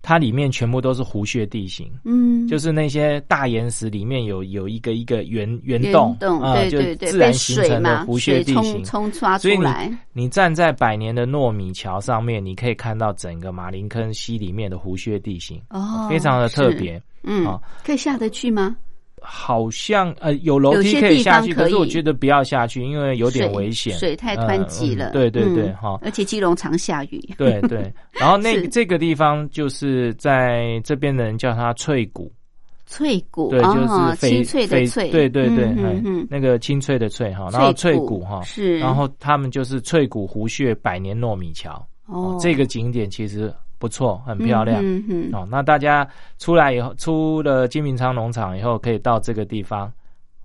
[0.02, 1.90] 它里面全部都是湖穴地形。
[2.04, 8.84] 嗯，就是那些大岩石里面有有一个一个圆圆圆洞，洞，啊、就对对对，自然形成的，湖穴地形。
[8.84, 16.78] 冲刷出所以你来，你站在百年的糯米桥上面，你可以看到整个马林坑溪里面的湖穴地形，哦，非常的特是。
[16.78, 17.02] 别。
[17.24, 18.76] 嗯哦，可以下得去吗？
[19.26, 25.12] 好像呃有楼梯可以下去，可可是我觉得不要下去，因为有点危险，水太湍急了。
[25.12, 27.20] 对对对，嗯哈、而且基隆常下雨。
[27.38, 27.92] 对对。
[28.12, 28.68] 然后那 是。
[28.68, 32.32] 这个地方就是在这边的人叫它翠谷，
[32.86, 35.66] 翠谷，对，就是哦翡清脆的翡脆，对对对，
[36.04, 43.54] 嗯，那个清脆的翠哈，然后翠谷哈，是，然后他们就是翠谷湖穴百年糯米桥，哦，这个景点其实
[43.84, 44.82] 不错，很漂亮。
[44.82, 46.08] 嗯嗯嗯哦，那大家
[46.40, 49.92] 出来以后，出了金明昌农场以后，可以到这个地方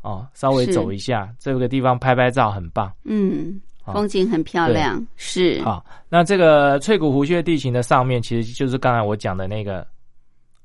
[0.02, 2.92] 哦，稍微走一下，这个地方拍拍照很棒。
[3.04, 9.86] 嗯，好风景很漂亮，是，好，那这个翠谷湖穴地形的上面，其实就是刚才我讲的那个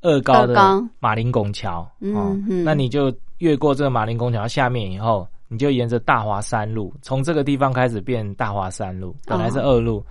[0.02, 0.56] 二高的
[1.00, 1.88] 马林拱桥。
[2.00, 10.04] 嗯哦嗯那你就越过这个马林拱桥下面以后，你就沿着大华山路，从这个地方开始变大华山路，本来是二路，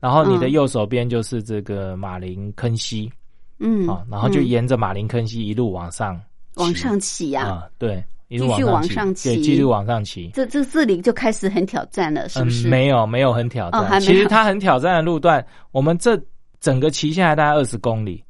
[0.00, 0.52] 然后你的嗯。
[0.52, 3.10] 右手边就是这个马林坑溪。
[3.58, 4.46] 嗯，啊、然后就嗯。
[4.46, 6.20] 沿着马林坑溪一路往上
[6.56, 10.30] 往上骑呀，啊、对，一路继续往往上骑，对，骑继续往上骑。
[10.34, 12.68] 这这这里就开始很挑战了，是不是？
[12.68, 16.20] 嗯，没有没有很挑战，其实它很挑战的路段，我们这
[16.60, 18.25] 整个骑下来大概二十公里，哦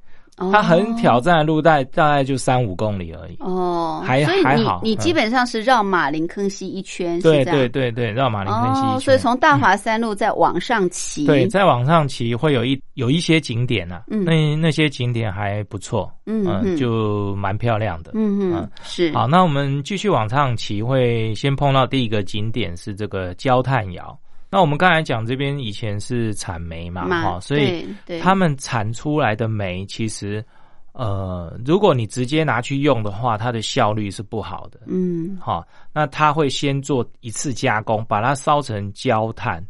[0.52, 3.36] 它很挑战的路带大概就三五公里而已。
[3.40, 4.84] 哦，还还好嗯。
[4.84, 8.94] 你基本上是绕马林坑溪一圈，对对对对，绕马林坑溪一圈。
[8.96, 14.24] 哦，所以从大华山路再往上骑，对，再往上骑会有一有一些景点啊，嗯。
[14.24, 18.10] 那那些景点还不错，嗯，就蛮漂亮的。
[18.14, 18.70] 嗯嗯嗯。
[18.82, 19.10] 是。
[19.12, 24.18] 好，那我们继续往上骑，会先碰到第一个景点是这个焦炭窑。
[24.50, 27.86] 那我们刚才讲这边以前是产煤嘛，哈，所以
[28.22, 30.44] 他们产出来的煤其实，
[30.92, 34.80] 呃，如果你直接拿去用的话，它的效率是不好的。
[34.86, 39.62] 嗯好，那他会先做一次加工，把它烧成焦炭。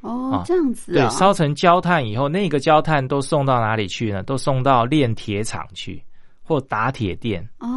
[0.00, 4.22] 哦啊这样子对，哦烧成焦炭以后，那个焦炭都送到哪里去呢？
[4.22, 6.02] 都送到炼铁厂去，
[6.42, 7.46] 或打铁店。
[7.58, 7.68] 哦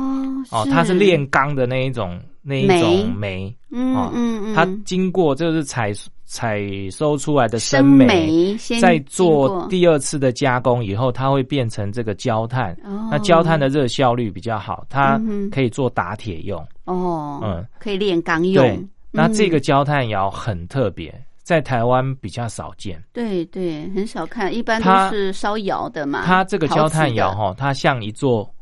[0.51, 5.91] 哦，它是炼钢的那一种那一种煤，嗯哦嗯嗯，它经过就是采
[6.29, 6.61] 采
[6.91, 12.73] 收出来的生煤，再做第二次的加工以后，它会变成这个焦炭。
[12.83, 13.07] 哦。
[13.09, 15.17] 那焦炭的热效率比较好，它
[15.49, 16.59] 可以做打铁用。
[16.83, 17.65] 哦嗯。
[17.79, 18.61] 可以炼钢用。
[18.61, 23.01] 对，，那这个嗯焦炭窑很特别，在台湾比较少见。
[23.13, 28.53] 对对很少看，一般它都是烧窑的嘛，它这个焦炭窑哈，它像一座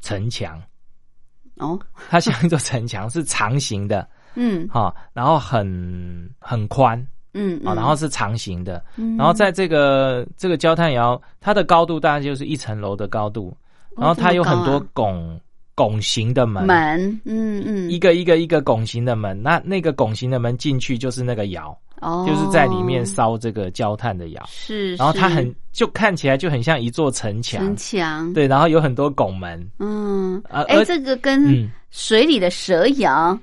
[0.00, 0.60] 城墙，
[1.58, 1.78] 哦。
[2.10, 4.68] 它像一座城墙，是长形的嗯。
[4.70, 6.98] 好，然后很很宽。
[7.36, 7.74] 嗯啊，嗯。
[7.74, 9.16] 然后是长形的，嗯。
[9.16, 13.52] 然后在这个这个焦炭窑，它的高度大概就是一层楼的高度，
[13.96, 15.40] 然后它有很多拱
[15.74, 17.90] 拱形的门，门嗯嗯。
[17.90, 22.24] 一个一个一个拱形的门，那那个拱形的门进去就是那个窑，哦。
[22.24, 27.60] 就是在里面烧这个焦炭的窑，是，然后它很就看起来就很像一座城墙。
[27.60, 28.32] 城，墙。
[28.32, 30.40] 对，然后有很多拱门，嗯。
[30.48, 31.68] 啊哎而这个跟嗯。
[31.90, 33.36] 水里的蛇窑。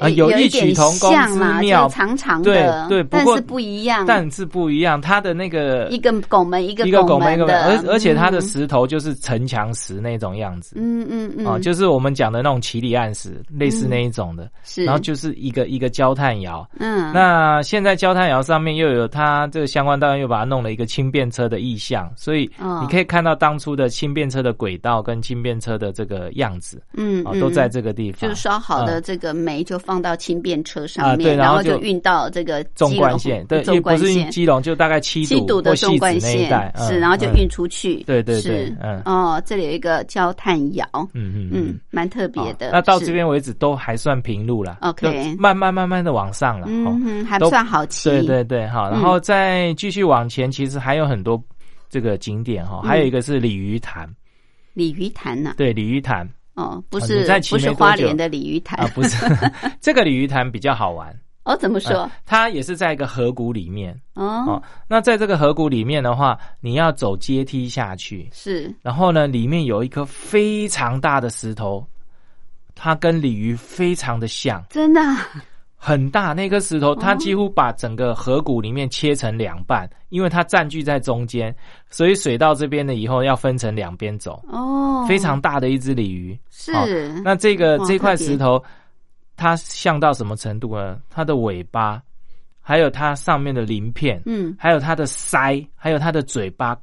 [0.00, 16.68] 啊有异曲同工之，妙就是长长对的，对不过但是不一样，但是不一样，它的那个一个拱门一个一个拱门一个门，而而且它的嗯石头就是城墙石那种样子，嗯嗯嗯，啊，就是我们讲的那种奇里暗石，类似那一种的，是，然后就是一个一个焦炭窑。
[16.78, 28.20] 嗯，那现在焦炭窑上面又有它这个相关单位又把它弄了一个轻便车的意象，所以哦你可以看到当初的轻便车的轨道跟轻便车的这个样子啊，嗯嗯都在这个地方。
[28.20, 37.34] 就是烧好的嗯这个煤就放到轻便车上啊面，然对然后就就运到这个纵贯线，对，纵也不是贯线基隆，就大概七七堵的纵贯线，嗯是，然后就嗯。
[37.34, 39.02] 运出去，对对对嗯。
[39.04, 42.72] 哦，这里有一个焦炭窑，嗯嗯嗯，蛮特别的好。
[42.74, 43.06] 那到是。
[43.06, 46.68] 这边为止都还算平路了 OK 慢慢慢慢的往上了。
[46.68, 46.94] 哦。
[46.94, 51.42] 嗯哼，还不算好骑，对对对，好，然后再继续往前，其实还有很多
[51.88, 54.08] 这个景点哈，嗯还有一个是鲤鱼潭，
[54.72, 59.26] 鲤鱼潭呐，对，鲤鱼潭哦，不啊是不是花莲的鲤鱼潭啊，不是
[59.80, 62.10] 这个鲤鱼潭比较好玩， 哦，怎么说呃？
[62.26, 64.62] 它也是在一个河谷里面哦哦，。
[64.88, 71.86] 那在这个河谷里面的话，你要走阶梯下去，是然后呢，里面有一颗非常大的石头，
[72.74, 74.62] 它跟鲤鱼非常的像。
[74.68, 75.28] 真的啊
[75.82, 81.54] 很大那颗石头，它几乎把整个河谷里面切成两半，因为它占据在中间，
[81.88, 84.44] 所以水到这边了以后要分成两边走。
[84.48, 86.70] 哦，非常大的一只鲤鱼，是。
[86.74, 86.84] 好
[87.24, 88.62] 那这个这块石头，
[89.38, 90.98] 它像到什么程度呢？
[91.08, 92.02] 它的尾巴，
[92.60, 94.54] 还有它上面的鳞片，嗯。
[94.58, 96.78] 还有它的腮，还有它的嘴巴，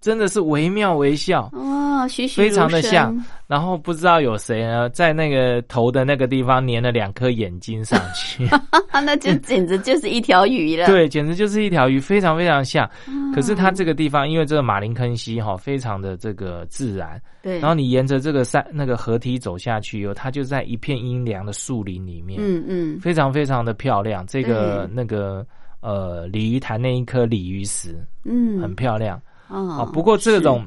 [0.00, 1.48] 真的是惟妙惟肖。
[1.52, 3.16] 哦，栩栩非常的像，
[3.46, 8.46] 然后不知道有谁呢，在那个头的那个地方粘了两颗眼睛上去，
[8.92, 10.86] 那就简直就是一条鱼了。
[10.88, 12.88] 对，简直就是一条鱼，非常非常像。
[13.08, 24.26] 嗯可是它这个地方，因为这个马林坑溪哈，非常的这个自然，对，然后你沿着这个山那个河堤走下去以后，它就在一片阴凉的树林里面，嗯嗯，非常非常的漂亮。
[24.26, 25.46] 这个那个
[25.80, 27.94] 呃鲤鱼潭那一颗鲤鱼石
[28.24, 30.66] 嗯很漂亮啊、哦，不过这种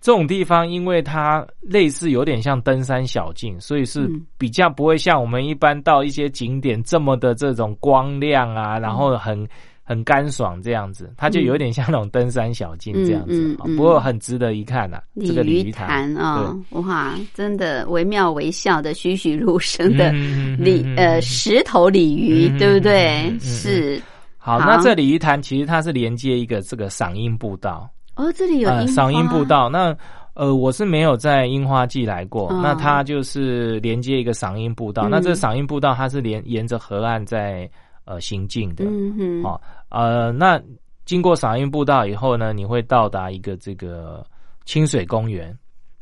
[0.00, 4.26] 这种地方，因为它类似有点像登山小径，所以是嗯。
[4.38, 9.46] 比较不会像我们一般到一些景点这么的这种光亮啊，然后很。
[9.88, 13.76] 很干爽这样子，它就有点像那种登山小径这样子，嗯嗯嗯。
[13.76, 15.86] 不过很值得一看呐、这个鲤鱼潭。
[15.86, 23.32] 潭啊，哇，真的惟妙惟肖的栩栩如生的嗯鲤呃石头鲤鱼，嗯对不对？
[23.38, 24.02] 是。
[24.38, 24.66] 好，好。
[24.72, 29.68] 那这鲤鱼潭其实它是连接一个这个赏樱步道，哦，这里有赏樱花步道。
[29.68, 29.96] 那
[30.34, 35.04] 呃，我是没有在樱花季来过，嗯那它就是连接一个赏樱步道。
[35.04, 37.70] 嗯那这赏樱步道它是连沿着河岸在
[38.04, 40.60] 呃行进的，嗯哼，哦，呃，那
[41.06, 44.24] 经过赏樱步道以后呢，你会到达一个这个
[44.64, 45.56] 清水公园。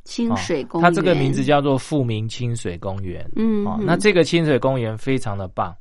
[0.05, 3.25] 清水公园，哦它这个名字叫做富民清水公园。
[3.37, 5.75] 嗯哼，哦，那这个清水公园非常的棒。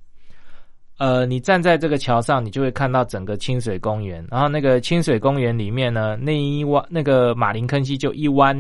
[0.97, 4.25] 呃，你站在这个桥上，你就会看到整个清水公园。
[4.31, 8.55] 然后那个清水公园里面呢，那一弯那个马林坑溪就一弯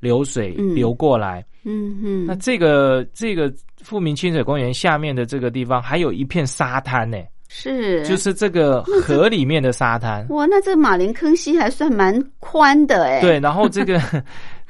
[0.00, 1.44] 流水嗯流过来。
[1.64, 7.18] 嗯嗯，那这个这个富民清水公园下面的这个地方，还有一片沙滩呢、
[7.48, 10.26] 是就是这个河里面的沙滩。
[10.28, 13.20] 哇，那这马林坑溪还算蛮宽的哎。
[13.20, 14.00] 对，，然后这个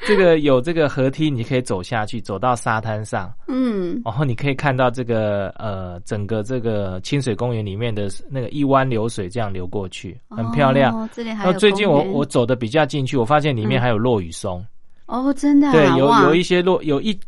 [0.05, 10.95] 这个有这个河梯，你可以走下去，走到沙滩上，嗯，然后你可以看到这个呃整个这个清水公园里面的那个一湾流水这样流过去，很漂亮。
[10.95, 14.65] 哦，这里还那有最近我我走的比较进去，我发现里面嗯还有落羽松，
[15.07, 17.19] 哦，真的啊对，有有一些落有一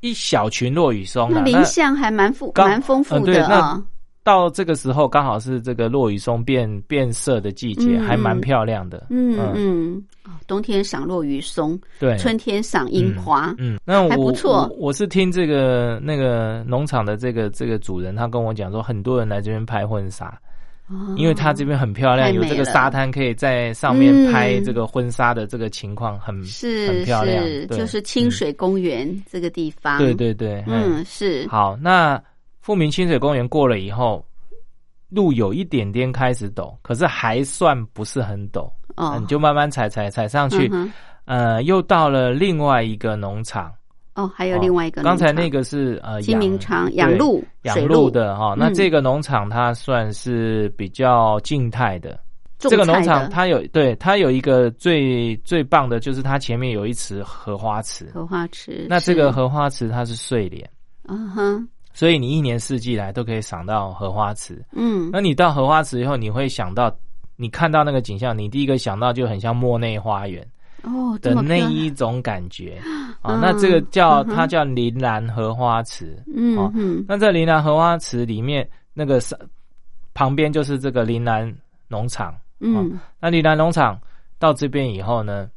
[0.00, 1.44] 一小群落羽松那啊。
[1.44, 3.82] 林相还蛮富刚蛮丰富嗯对的啊。
[4.28, 8.04] 到这个时候刚好是这个落羽松变变色的季节，嗯。
[8.04, 9.06] 还蛮漂亮的。
[9.08, 13.54] 嗯嗯，哦冬天赏落羽松，对，春天赏樱花。
[13.56, 14.68] 嗯，那我还不错。
[14.70, 20.26] 我我是听这个那个农场的这个这个主人，他跟我讲说，很多人来这边拍婚纱，
[20.90, 21.14] 哦。
[21.16, 29.96] 因为他这边很漂亮，有这个沙滩可以在上面嗯拍这个婚纱的这个情况很是很漂亮就是清水公园这个地方。
[29.96, 31.48] 对对对，嗯，是。
[31.48, 32.22] 好，那
[32.68, 34.22] 富民清水公园过了以后，
[35.08, 40.92] 路有一点点开始陡，可是还算不是很陡，哦，你就慢慢踩踩踩上去，嗯
[41.24, 43.72] 呃，又到了另外一个农场。
[44.16, 52.20] 哦，还有另外一个刚才那个是呃金明场对养鹿养鹿的哈、那嗯这个农场它算是比较静态的。
[52.58, 58.84] 种这个农场它有对它有一个最最棒的就是它前面有一池荷花池，荷花池。
[58.90, 60.68] 那这个荷花池它是睡莲，
[61.04, 61.66] 嗯哼
[61.98, 64.64] 所以你一年四季来都可以赏到荷花池。
[64.70, 66.96] 嗯那你到荷花池以后，你会想到
[67.34, 70.46] 你看到那个景象，你第一个想到就很像莫内花园
[70.84, 72.80] 哦的那一种感觉
[73.20, 73.34] 啊。
[73.34, 76.14] 嗯那这个叫嗯它叫铃兰荷花池。
[76.56, 79.36] 哦嗯嗯那在铃兰荷花池里面那个是
[80.14, 81.52] 旁边就是这个铃兰
[81.88, 82.32] 农场。
[82.60, 84.00] 嗯那铃兰农场
[84.38, 85.50] 到这边以后呢，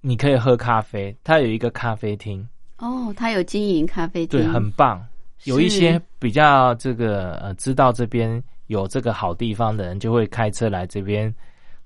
[0.00, 2.44] 你可以喝咖啡，它有一个咖啡厅，
[2.78, 5.00] 哦，它有经营咖啡厅，对，很棒。
[5.44, 11.32] 有一些比较这个呃知道这边有这个好地方的人，就会开车来这边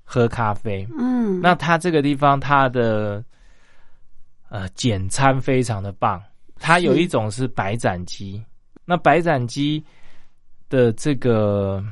[0.03, 0.87] 喝咖啡。
[0.97, 1.41] 嗯。
[1.41, 3.23] 那它这个地方它的
[4.49, 6.21] 呃简餐非常的棒，
[6.59, 8.43] 它有一种是白斩鸡，
[8.85, 9.83] 那白斩鸡
[10.69, 11.83] 的这个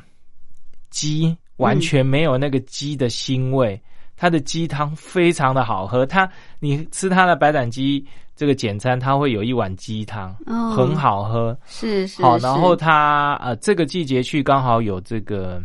[0.90, 3.82] 鸡完全没有那个鸡的腥味，
[4.16, 6.06] 它的鸡汤非常的好喝。
[6.06, 8.06] 它你吃它的白斩鸡
[8.36, 11.58] 这个简餐，它会有一碗鸡汤，哦很好喝。
[11.66, 15.62] 是是好，然后它呃这个季节去刚好有这个，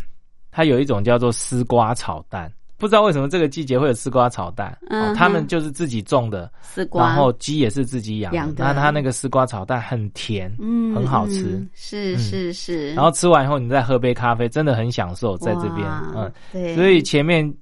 [0.51, 2.51] 它有一种叫做丝瓜炒蛋。
[2.79, 8.65] 不知道为什么这个季节会有丝瓜炒蛋，嗯哦，他们就是自己种的，丝瓜，然后鸡也是自己养的。
[8.65, 15.87] 那它那个丝瓜炒蛋很甜，嗯很好吃嗯是嗯是是，然后吃完以后你再喝杯咖啡，真的很享受在这边。
[16.17, 17.55] 嗯，对，所以前面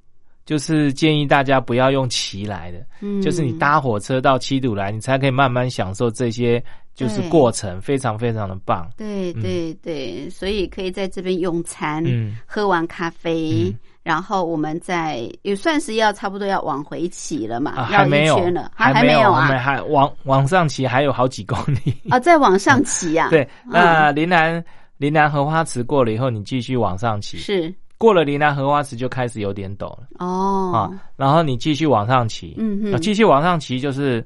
[0.48, 3.20] 就是建议大家不要用骑来的，嗯。
[3.20, 6.62] 就是你搭火车到七堵来，你才可以慢慢享受这些
[6.94, 8.88] 就是对过程，非常非常的棒。
[8.96, 9.42] 对嗯。
[9.42, 13.78] 对对，所以可以在这边用餐，嗯，喝完咖啡，嗯。
[14.02, 21.94] 然后我们再也算是要差不多要往回骑了嘛，还没有圈了，，还还没有我们啊，还往往上骑还有好几公里。
[22.08, 23.72] 啊，再往上骑呀， 对，嗯。
[23.72, 24.64] 那林南
[24.96, 34.24] 林南荷花池过了以后，你继续往上骑，是过了林南荷花池就开始有点陡了哦啊，，然后你继续往上骑，嗯哼，那继续往上骑就是。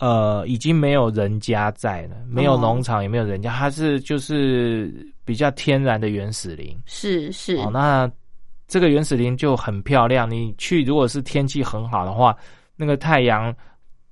[0.00, 4.92] 呃，已经没有人家在了，没有哦农场，也没有人家，它是就是
[5.24, 6.76] 比较天然的原始林。
[6.84, 8.10] 是是哦，那
[8.66, 10.28] 这个原始林就很漂亮。
[10.28, 12.36] 你去如果是天气很好的话，
[12.76, 13.54] 那个太阳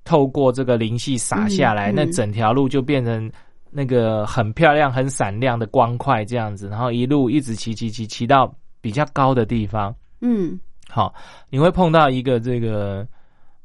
[0.05, 3.29] 透过这个林隙洒下来，嗯嗯那整条路就变成
[3.69, 8.51] 那个很漂亮、很闪亮的光块这样子，然后一路一直骑骑骑骑到
[8.83, 9.95] 比较高的地方。
[10.19, 10.59] 嗯。
[10.89, 11.15] 好，
[11.49, 13.07] 你会碰到一个这个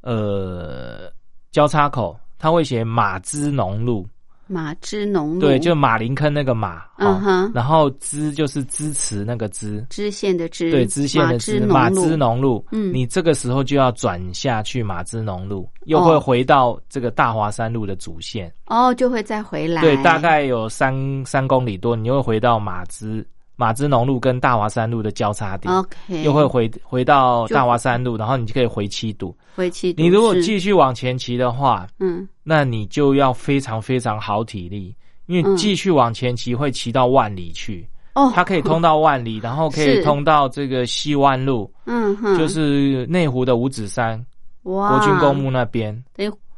[0.01, 1.11] 呃
[1.51, 4.07] 交叉口，它会写马之农路，
[4.47, 12.95] 马之农路，对，就马林坑那个马，哦嗯哼，然后支就是支持那个支，支线的支，对，支线的支，马马之之农路，嗯。
[12.95, 20.95] 你这个时候就要转下去马之农路，又会回到这个大华山路的主线，哦，就会再回来，对，大概有三
[21.27, 23.27] 三公里多，你又会回到马之
[23.61, 29.37] 马芝农路跟大华山路的交叉点，OK，又会回回到大华山路，然后你就可以回七堵。
[29.57, 30.01] 回七堵。
[30.01, 32.27] 你如果继续往前骑的话，嗯。
[32.45, 34.95] 那你就要非常非常好体力，
[35.27, 35.51] 因嗯。
[35.51, 37.85] 为继续往前骑会骑到万里去，
[38.15, 41.69] 哦，它可以通到万里， 然后可以通到这个西湾路。
[41.87, 44.25] 嗯哼，就是内湖的五指山
[44.63, 46.01] 哇，国军公墓那边，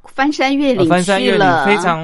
[0.05, 1.99] 翻山越岭呃翻山越岭非常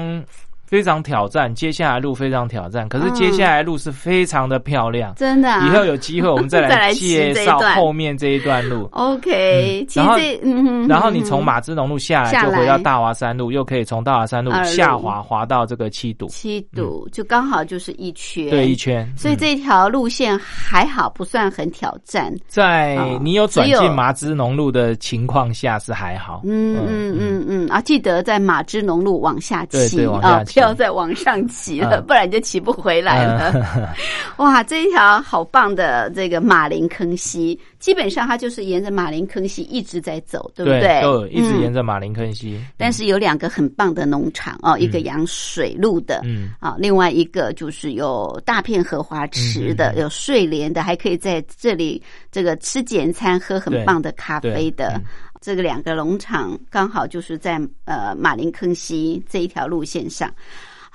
[0.67, 5.13] 非常挑战，接下来路非常挑战，可是接下来路是非常的漂亮。
[5.15, 8.87] 真的、啊，以后有机会我们再 再来介绍后面这一段路。
[8.91, 19.09] OK，、嗯然后其实这嗯哼然后你从马芝农路下下来，就回到大华山路，又可以从大华山路下滑滑到这个七堵，七堵、就刚好就是一圈，对，一圈。
[19.17, 19.37] 所以嗯。
[19.39, 22.33] 这条路线还好，不算很挑战。
[22.47, 26.41] 在哦你有转进麻芝农路的情况下是还好。
[26.43, 33.93] 嗯嗯嗯嗯啊，记得在马芝农路往下骑对对往下啊，骑不要再往上骑了，嗯不然就骑不回来了。
[34.37, 41.01] 哇，这一条好棒的这个马林坑溪，基本上它就是沿着马林坑溪一直在走，对不对？
[41.01, 42.59] 对一直嗯沿着马林坑溪。
[42.75, 52.01] 但是有两个很棒的农场哦，一个养水路的，嗯啊，另外一个就是有大片荷花池的，有睡莲的，还可以在这里
[52.31, 55.03] 这个吃简餐、喝很棒的咖啡的嗯。
[55.41, 60.33] 这个两个农场刚好就是在呃马林坑溪这一条路线上。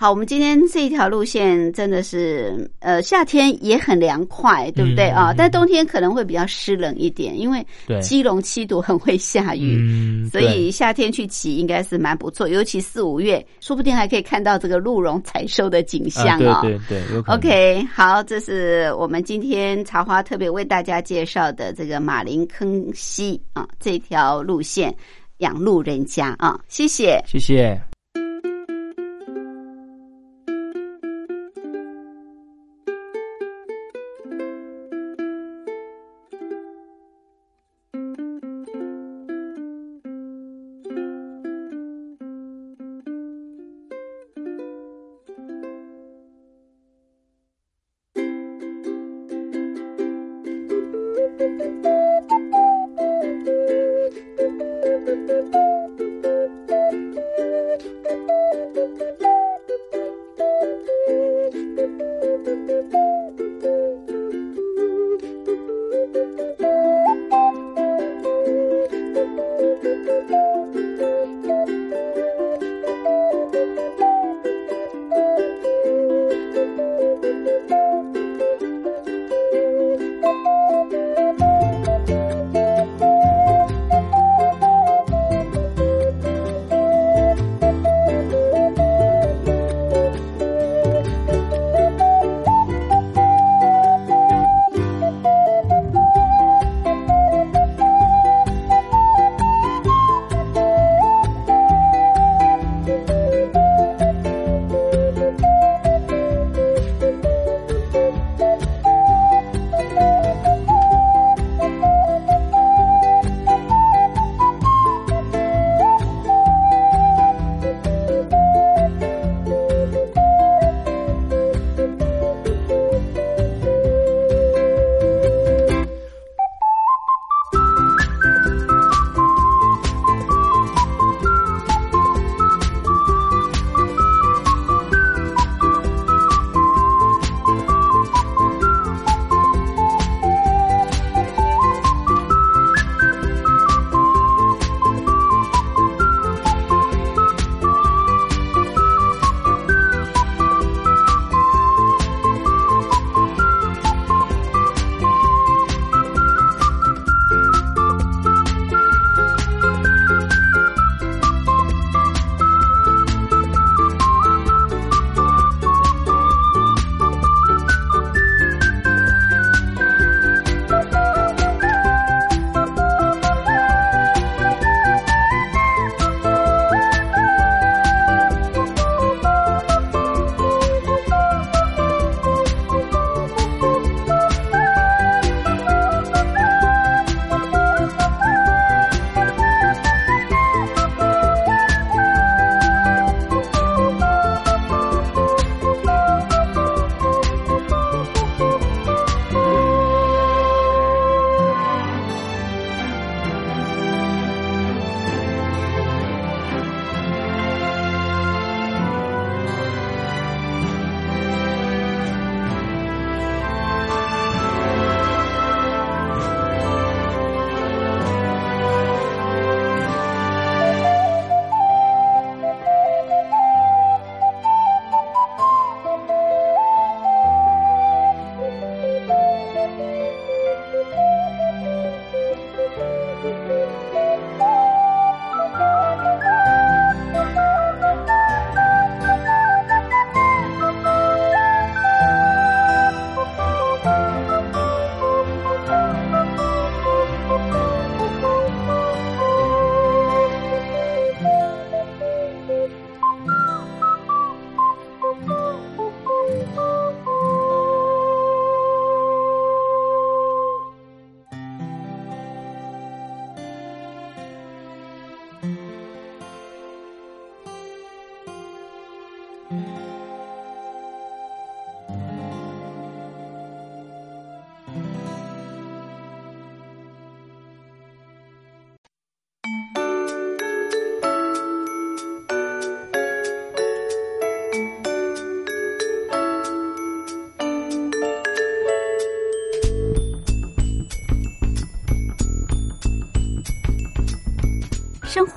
[0.02, 5.32] 好，我们今天这一条路线真的是，呃，夏天也很凉快，对不对啊？
[5.32, 9.78] 但冬天可能会比较湿冷一点，因为对基隆七度很会下雨。
[9.78, 16.50] 嗯，所以夏天去骑应该是蛮不错，尤其四五月，说不定还可以看到这个鹿茸采收的景对象哦。
[16.50, 17.00] 啊对对。
[17.28, 24.92] OK，好，这是我们今天茶花特别为大家介绍的这个马林坑溪啊这条路线，
[25.36, 27.22] 养鹿人家啊，谢谢。
[27.24, 27.80] 谢谢。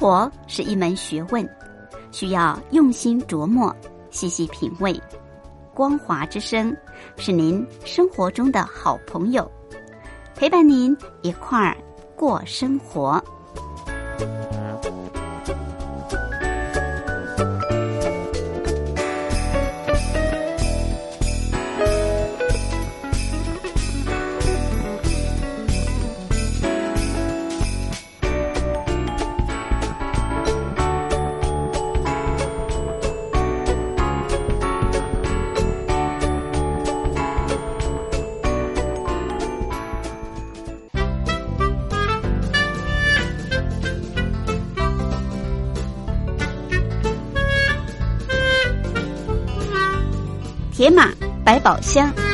[0.06, 1.49] 活是一门学问，
[2.12, 3.76] 需要用心琢磨、
[4.12, 5.01] 细细品味。
[5.74, 6.78] 光华之声
[7.18, 9.51] 是您生活中的好朋友，
[10.36, 11.76] 陪伴您一块儿
[12.16, 13.20] 过生活。
[51.66, 52.24] 保鲜。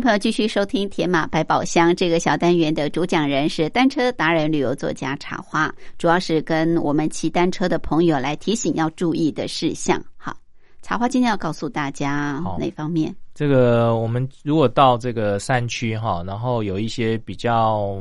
[0.00, 10.02] 迎朋友继续收听《铁马百宝箱》这个小单元的主讲人是单车达人、旅游作家茶花，主要是跟我们骑单车的朋友来提醒要注意的事项。
[10.16, 10.34] 好，
[10.80, 13.14] 茶花今天要告诉大家哪方面？
[13.34, 18.00] 这个我们如果到这个山区哈，然后有一些比较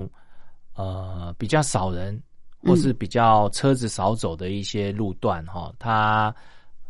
[0.78, 2.18] 呃比较少人
[2.64, 6.34] 或是比较车子少走的一些路段哈，它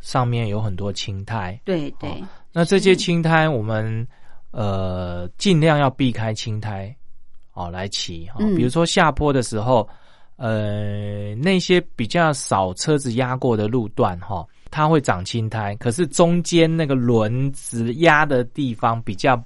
[0.02, 1.60] 上面有很多青苔。
[1.66, 4.08] 对对，那这些青苔我们
[4.52, 6.96] 呃尽量要避开青苔
[7.54, 8.56] 哦来骑哈、嗯。
[8.56, 9.88] 比如说下坡的时候，
[10.38, 19.42] 呃那些比较少车子压过的路段哈、它会长青苔，可是中间那个轮子压的地方比较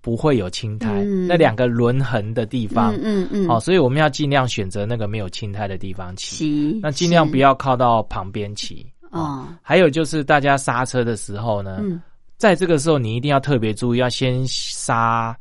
[0.00, 1.26] 不会有青苔，嗯。
[1.26, 8.86] 那两个轮痕的地方，嗯嗯嗯，哦，所以我们要尽量选择那个没有青苔的地方骑，那尽量不要要靠到旁边骑。
[9.10, 12.02] 哦，还有就是大家刹车的时候呢，嗯
[12.36, 15.36] 在这个时候你一定要特别注意，要先刹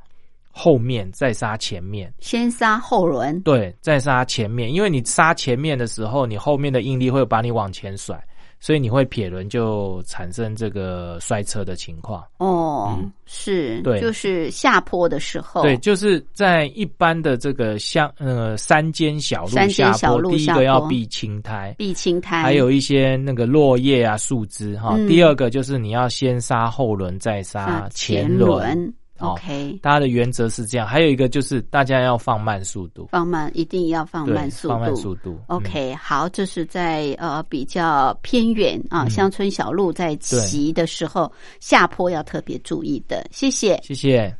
[0.49, 2.13] 后面，再刹前面。
[2.19, 8.17] 先刹后轮，对，再刹前面，因为你刹前面的时候，你后面的应力会把你往前甩，
[8.59, 12.23] 所以你会撇轮，就产生这个摔车的情况。
[12.37, 13.11] 哦，嗯。
[13.25, 13.99] 是，对。
[13.99, 24.95] 就是下坡的时候，对，就是在一般的这个像呃山间小路下坡，小路下第一个要避青苔，避青苔，还有一些那个落叶啊、树枝哈。
[24.97, 25.07] 嗯。
[25.07, 28.85] 第二个就是你要先刹后轮，再刹刹前前轮。
[28.87, 35.39] 好，OK，大家的原则是这样，还有一个就是大家要放慢速度，放慢，一定要放慢速度，放慢速度。
[35.47, 43.25] 嗯 OK，、好，这是在呃比较偏远啊嗯乡村小路在骑的时候，下坡要特别注意的。
[43.31, 43.79] 谢谢。
[43.83, 44.35] 谢谢。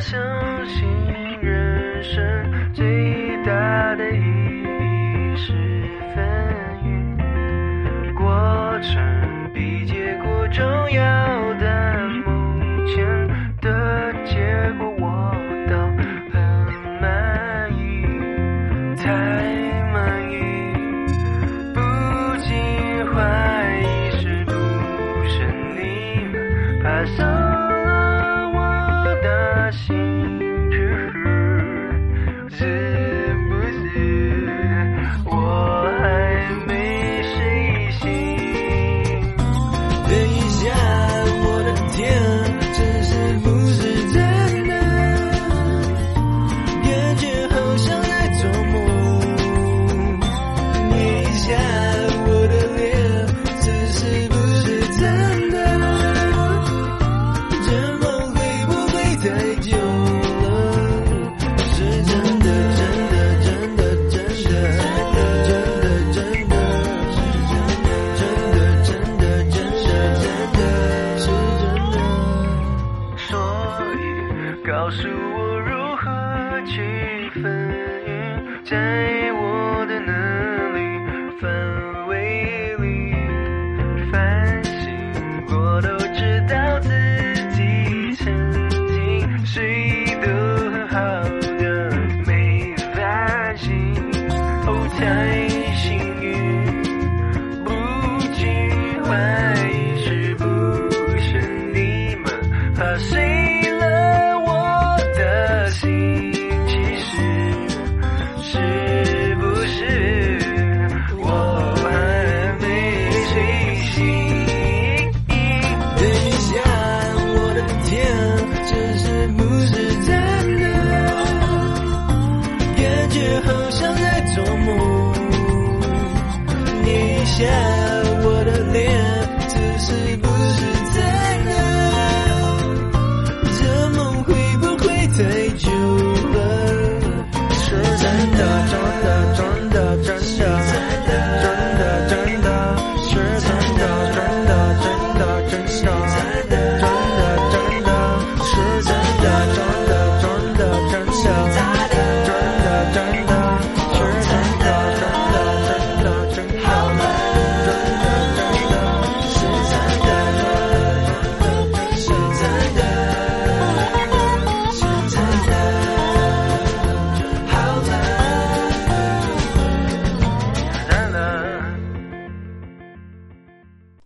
[0.00, 0.16] 相
[0.66, 0.88] 信
[1.42, 2.24] 人生
[2.72, 5.52] 最大的意义是
[6.14, 6.24] 分
[6.82, 11.02] 享，过程比结果重要，
[11.60, 13.04] 但目前
[13.60, 14.36] 的结
[14.78, 15.34] 果我
[15.68, 15.76] 倒
[16.32, 16.40] 很
[17.00, 18.06] 满意，
[18.96, 19.02] 太
[19.92, 20.36] 满意。
[21.74, 21.80] 不
[22.44, 22.54] 禁
[23.12, 23.16] 怀
[23.82, 23.82] 疑
[24.20, 24.52] 是不
[25.28, 25.44] 是
[25.74, 26.36] 你们
[26.84, 27.04] 爬
[32.58, 32.97] see.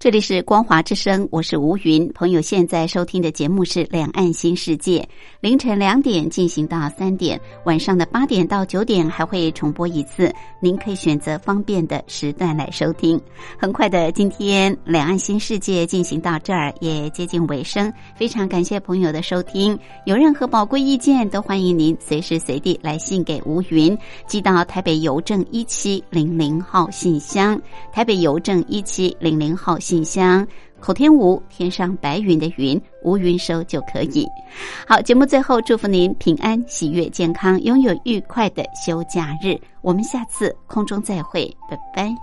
[0.02, 2.10] 这里是光华之声，我是吴云。
[2.12, 4.98] 朋友现在收听的节目是《两岸新世界》，
[5.38, 13.16] 凌晨两点进行到三点，晚上的八点到九点还会重播一次，您可以选择方便的时段来收听。
[13.56, 19.78] 很快的，今天《两岸新世界》进行到这儿也接近尾声，非常感谢朋友的收听。
[20.04, 23.96] 有任何宝贵意见，都欢迎您随时随地来信给吴云，
[24.26, 27.56] 寄到台北邮政一七零零号信箱，
[27.92, 30.46] 台北邮政一七零零号信信箱
[30.80, 34.26] 口天吴天上白云的云吴云收就可以。
[34.88, 39.54] 好节目最后祝福您平安喜悦健康拥有愉快的休假日。
[39.82, 42.16] 我们下次空中再会拜拜。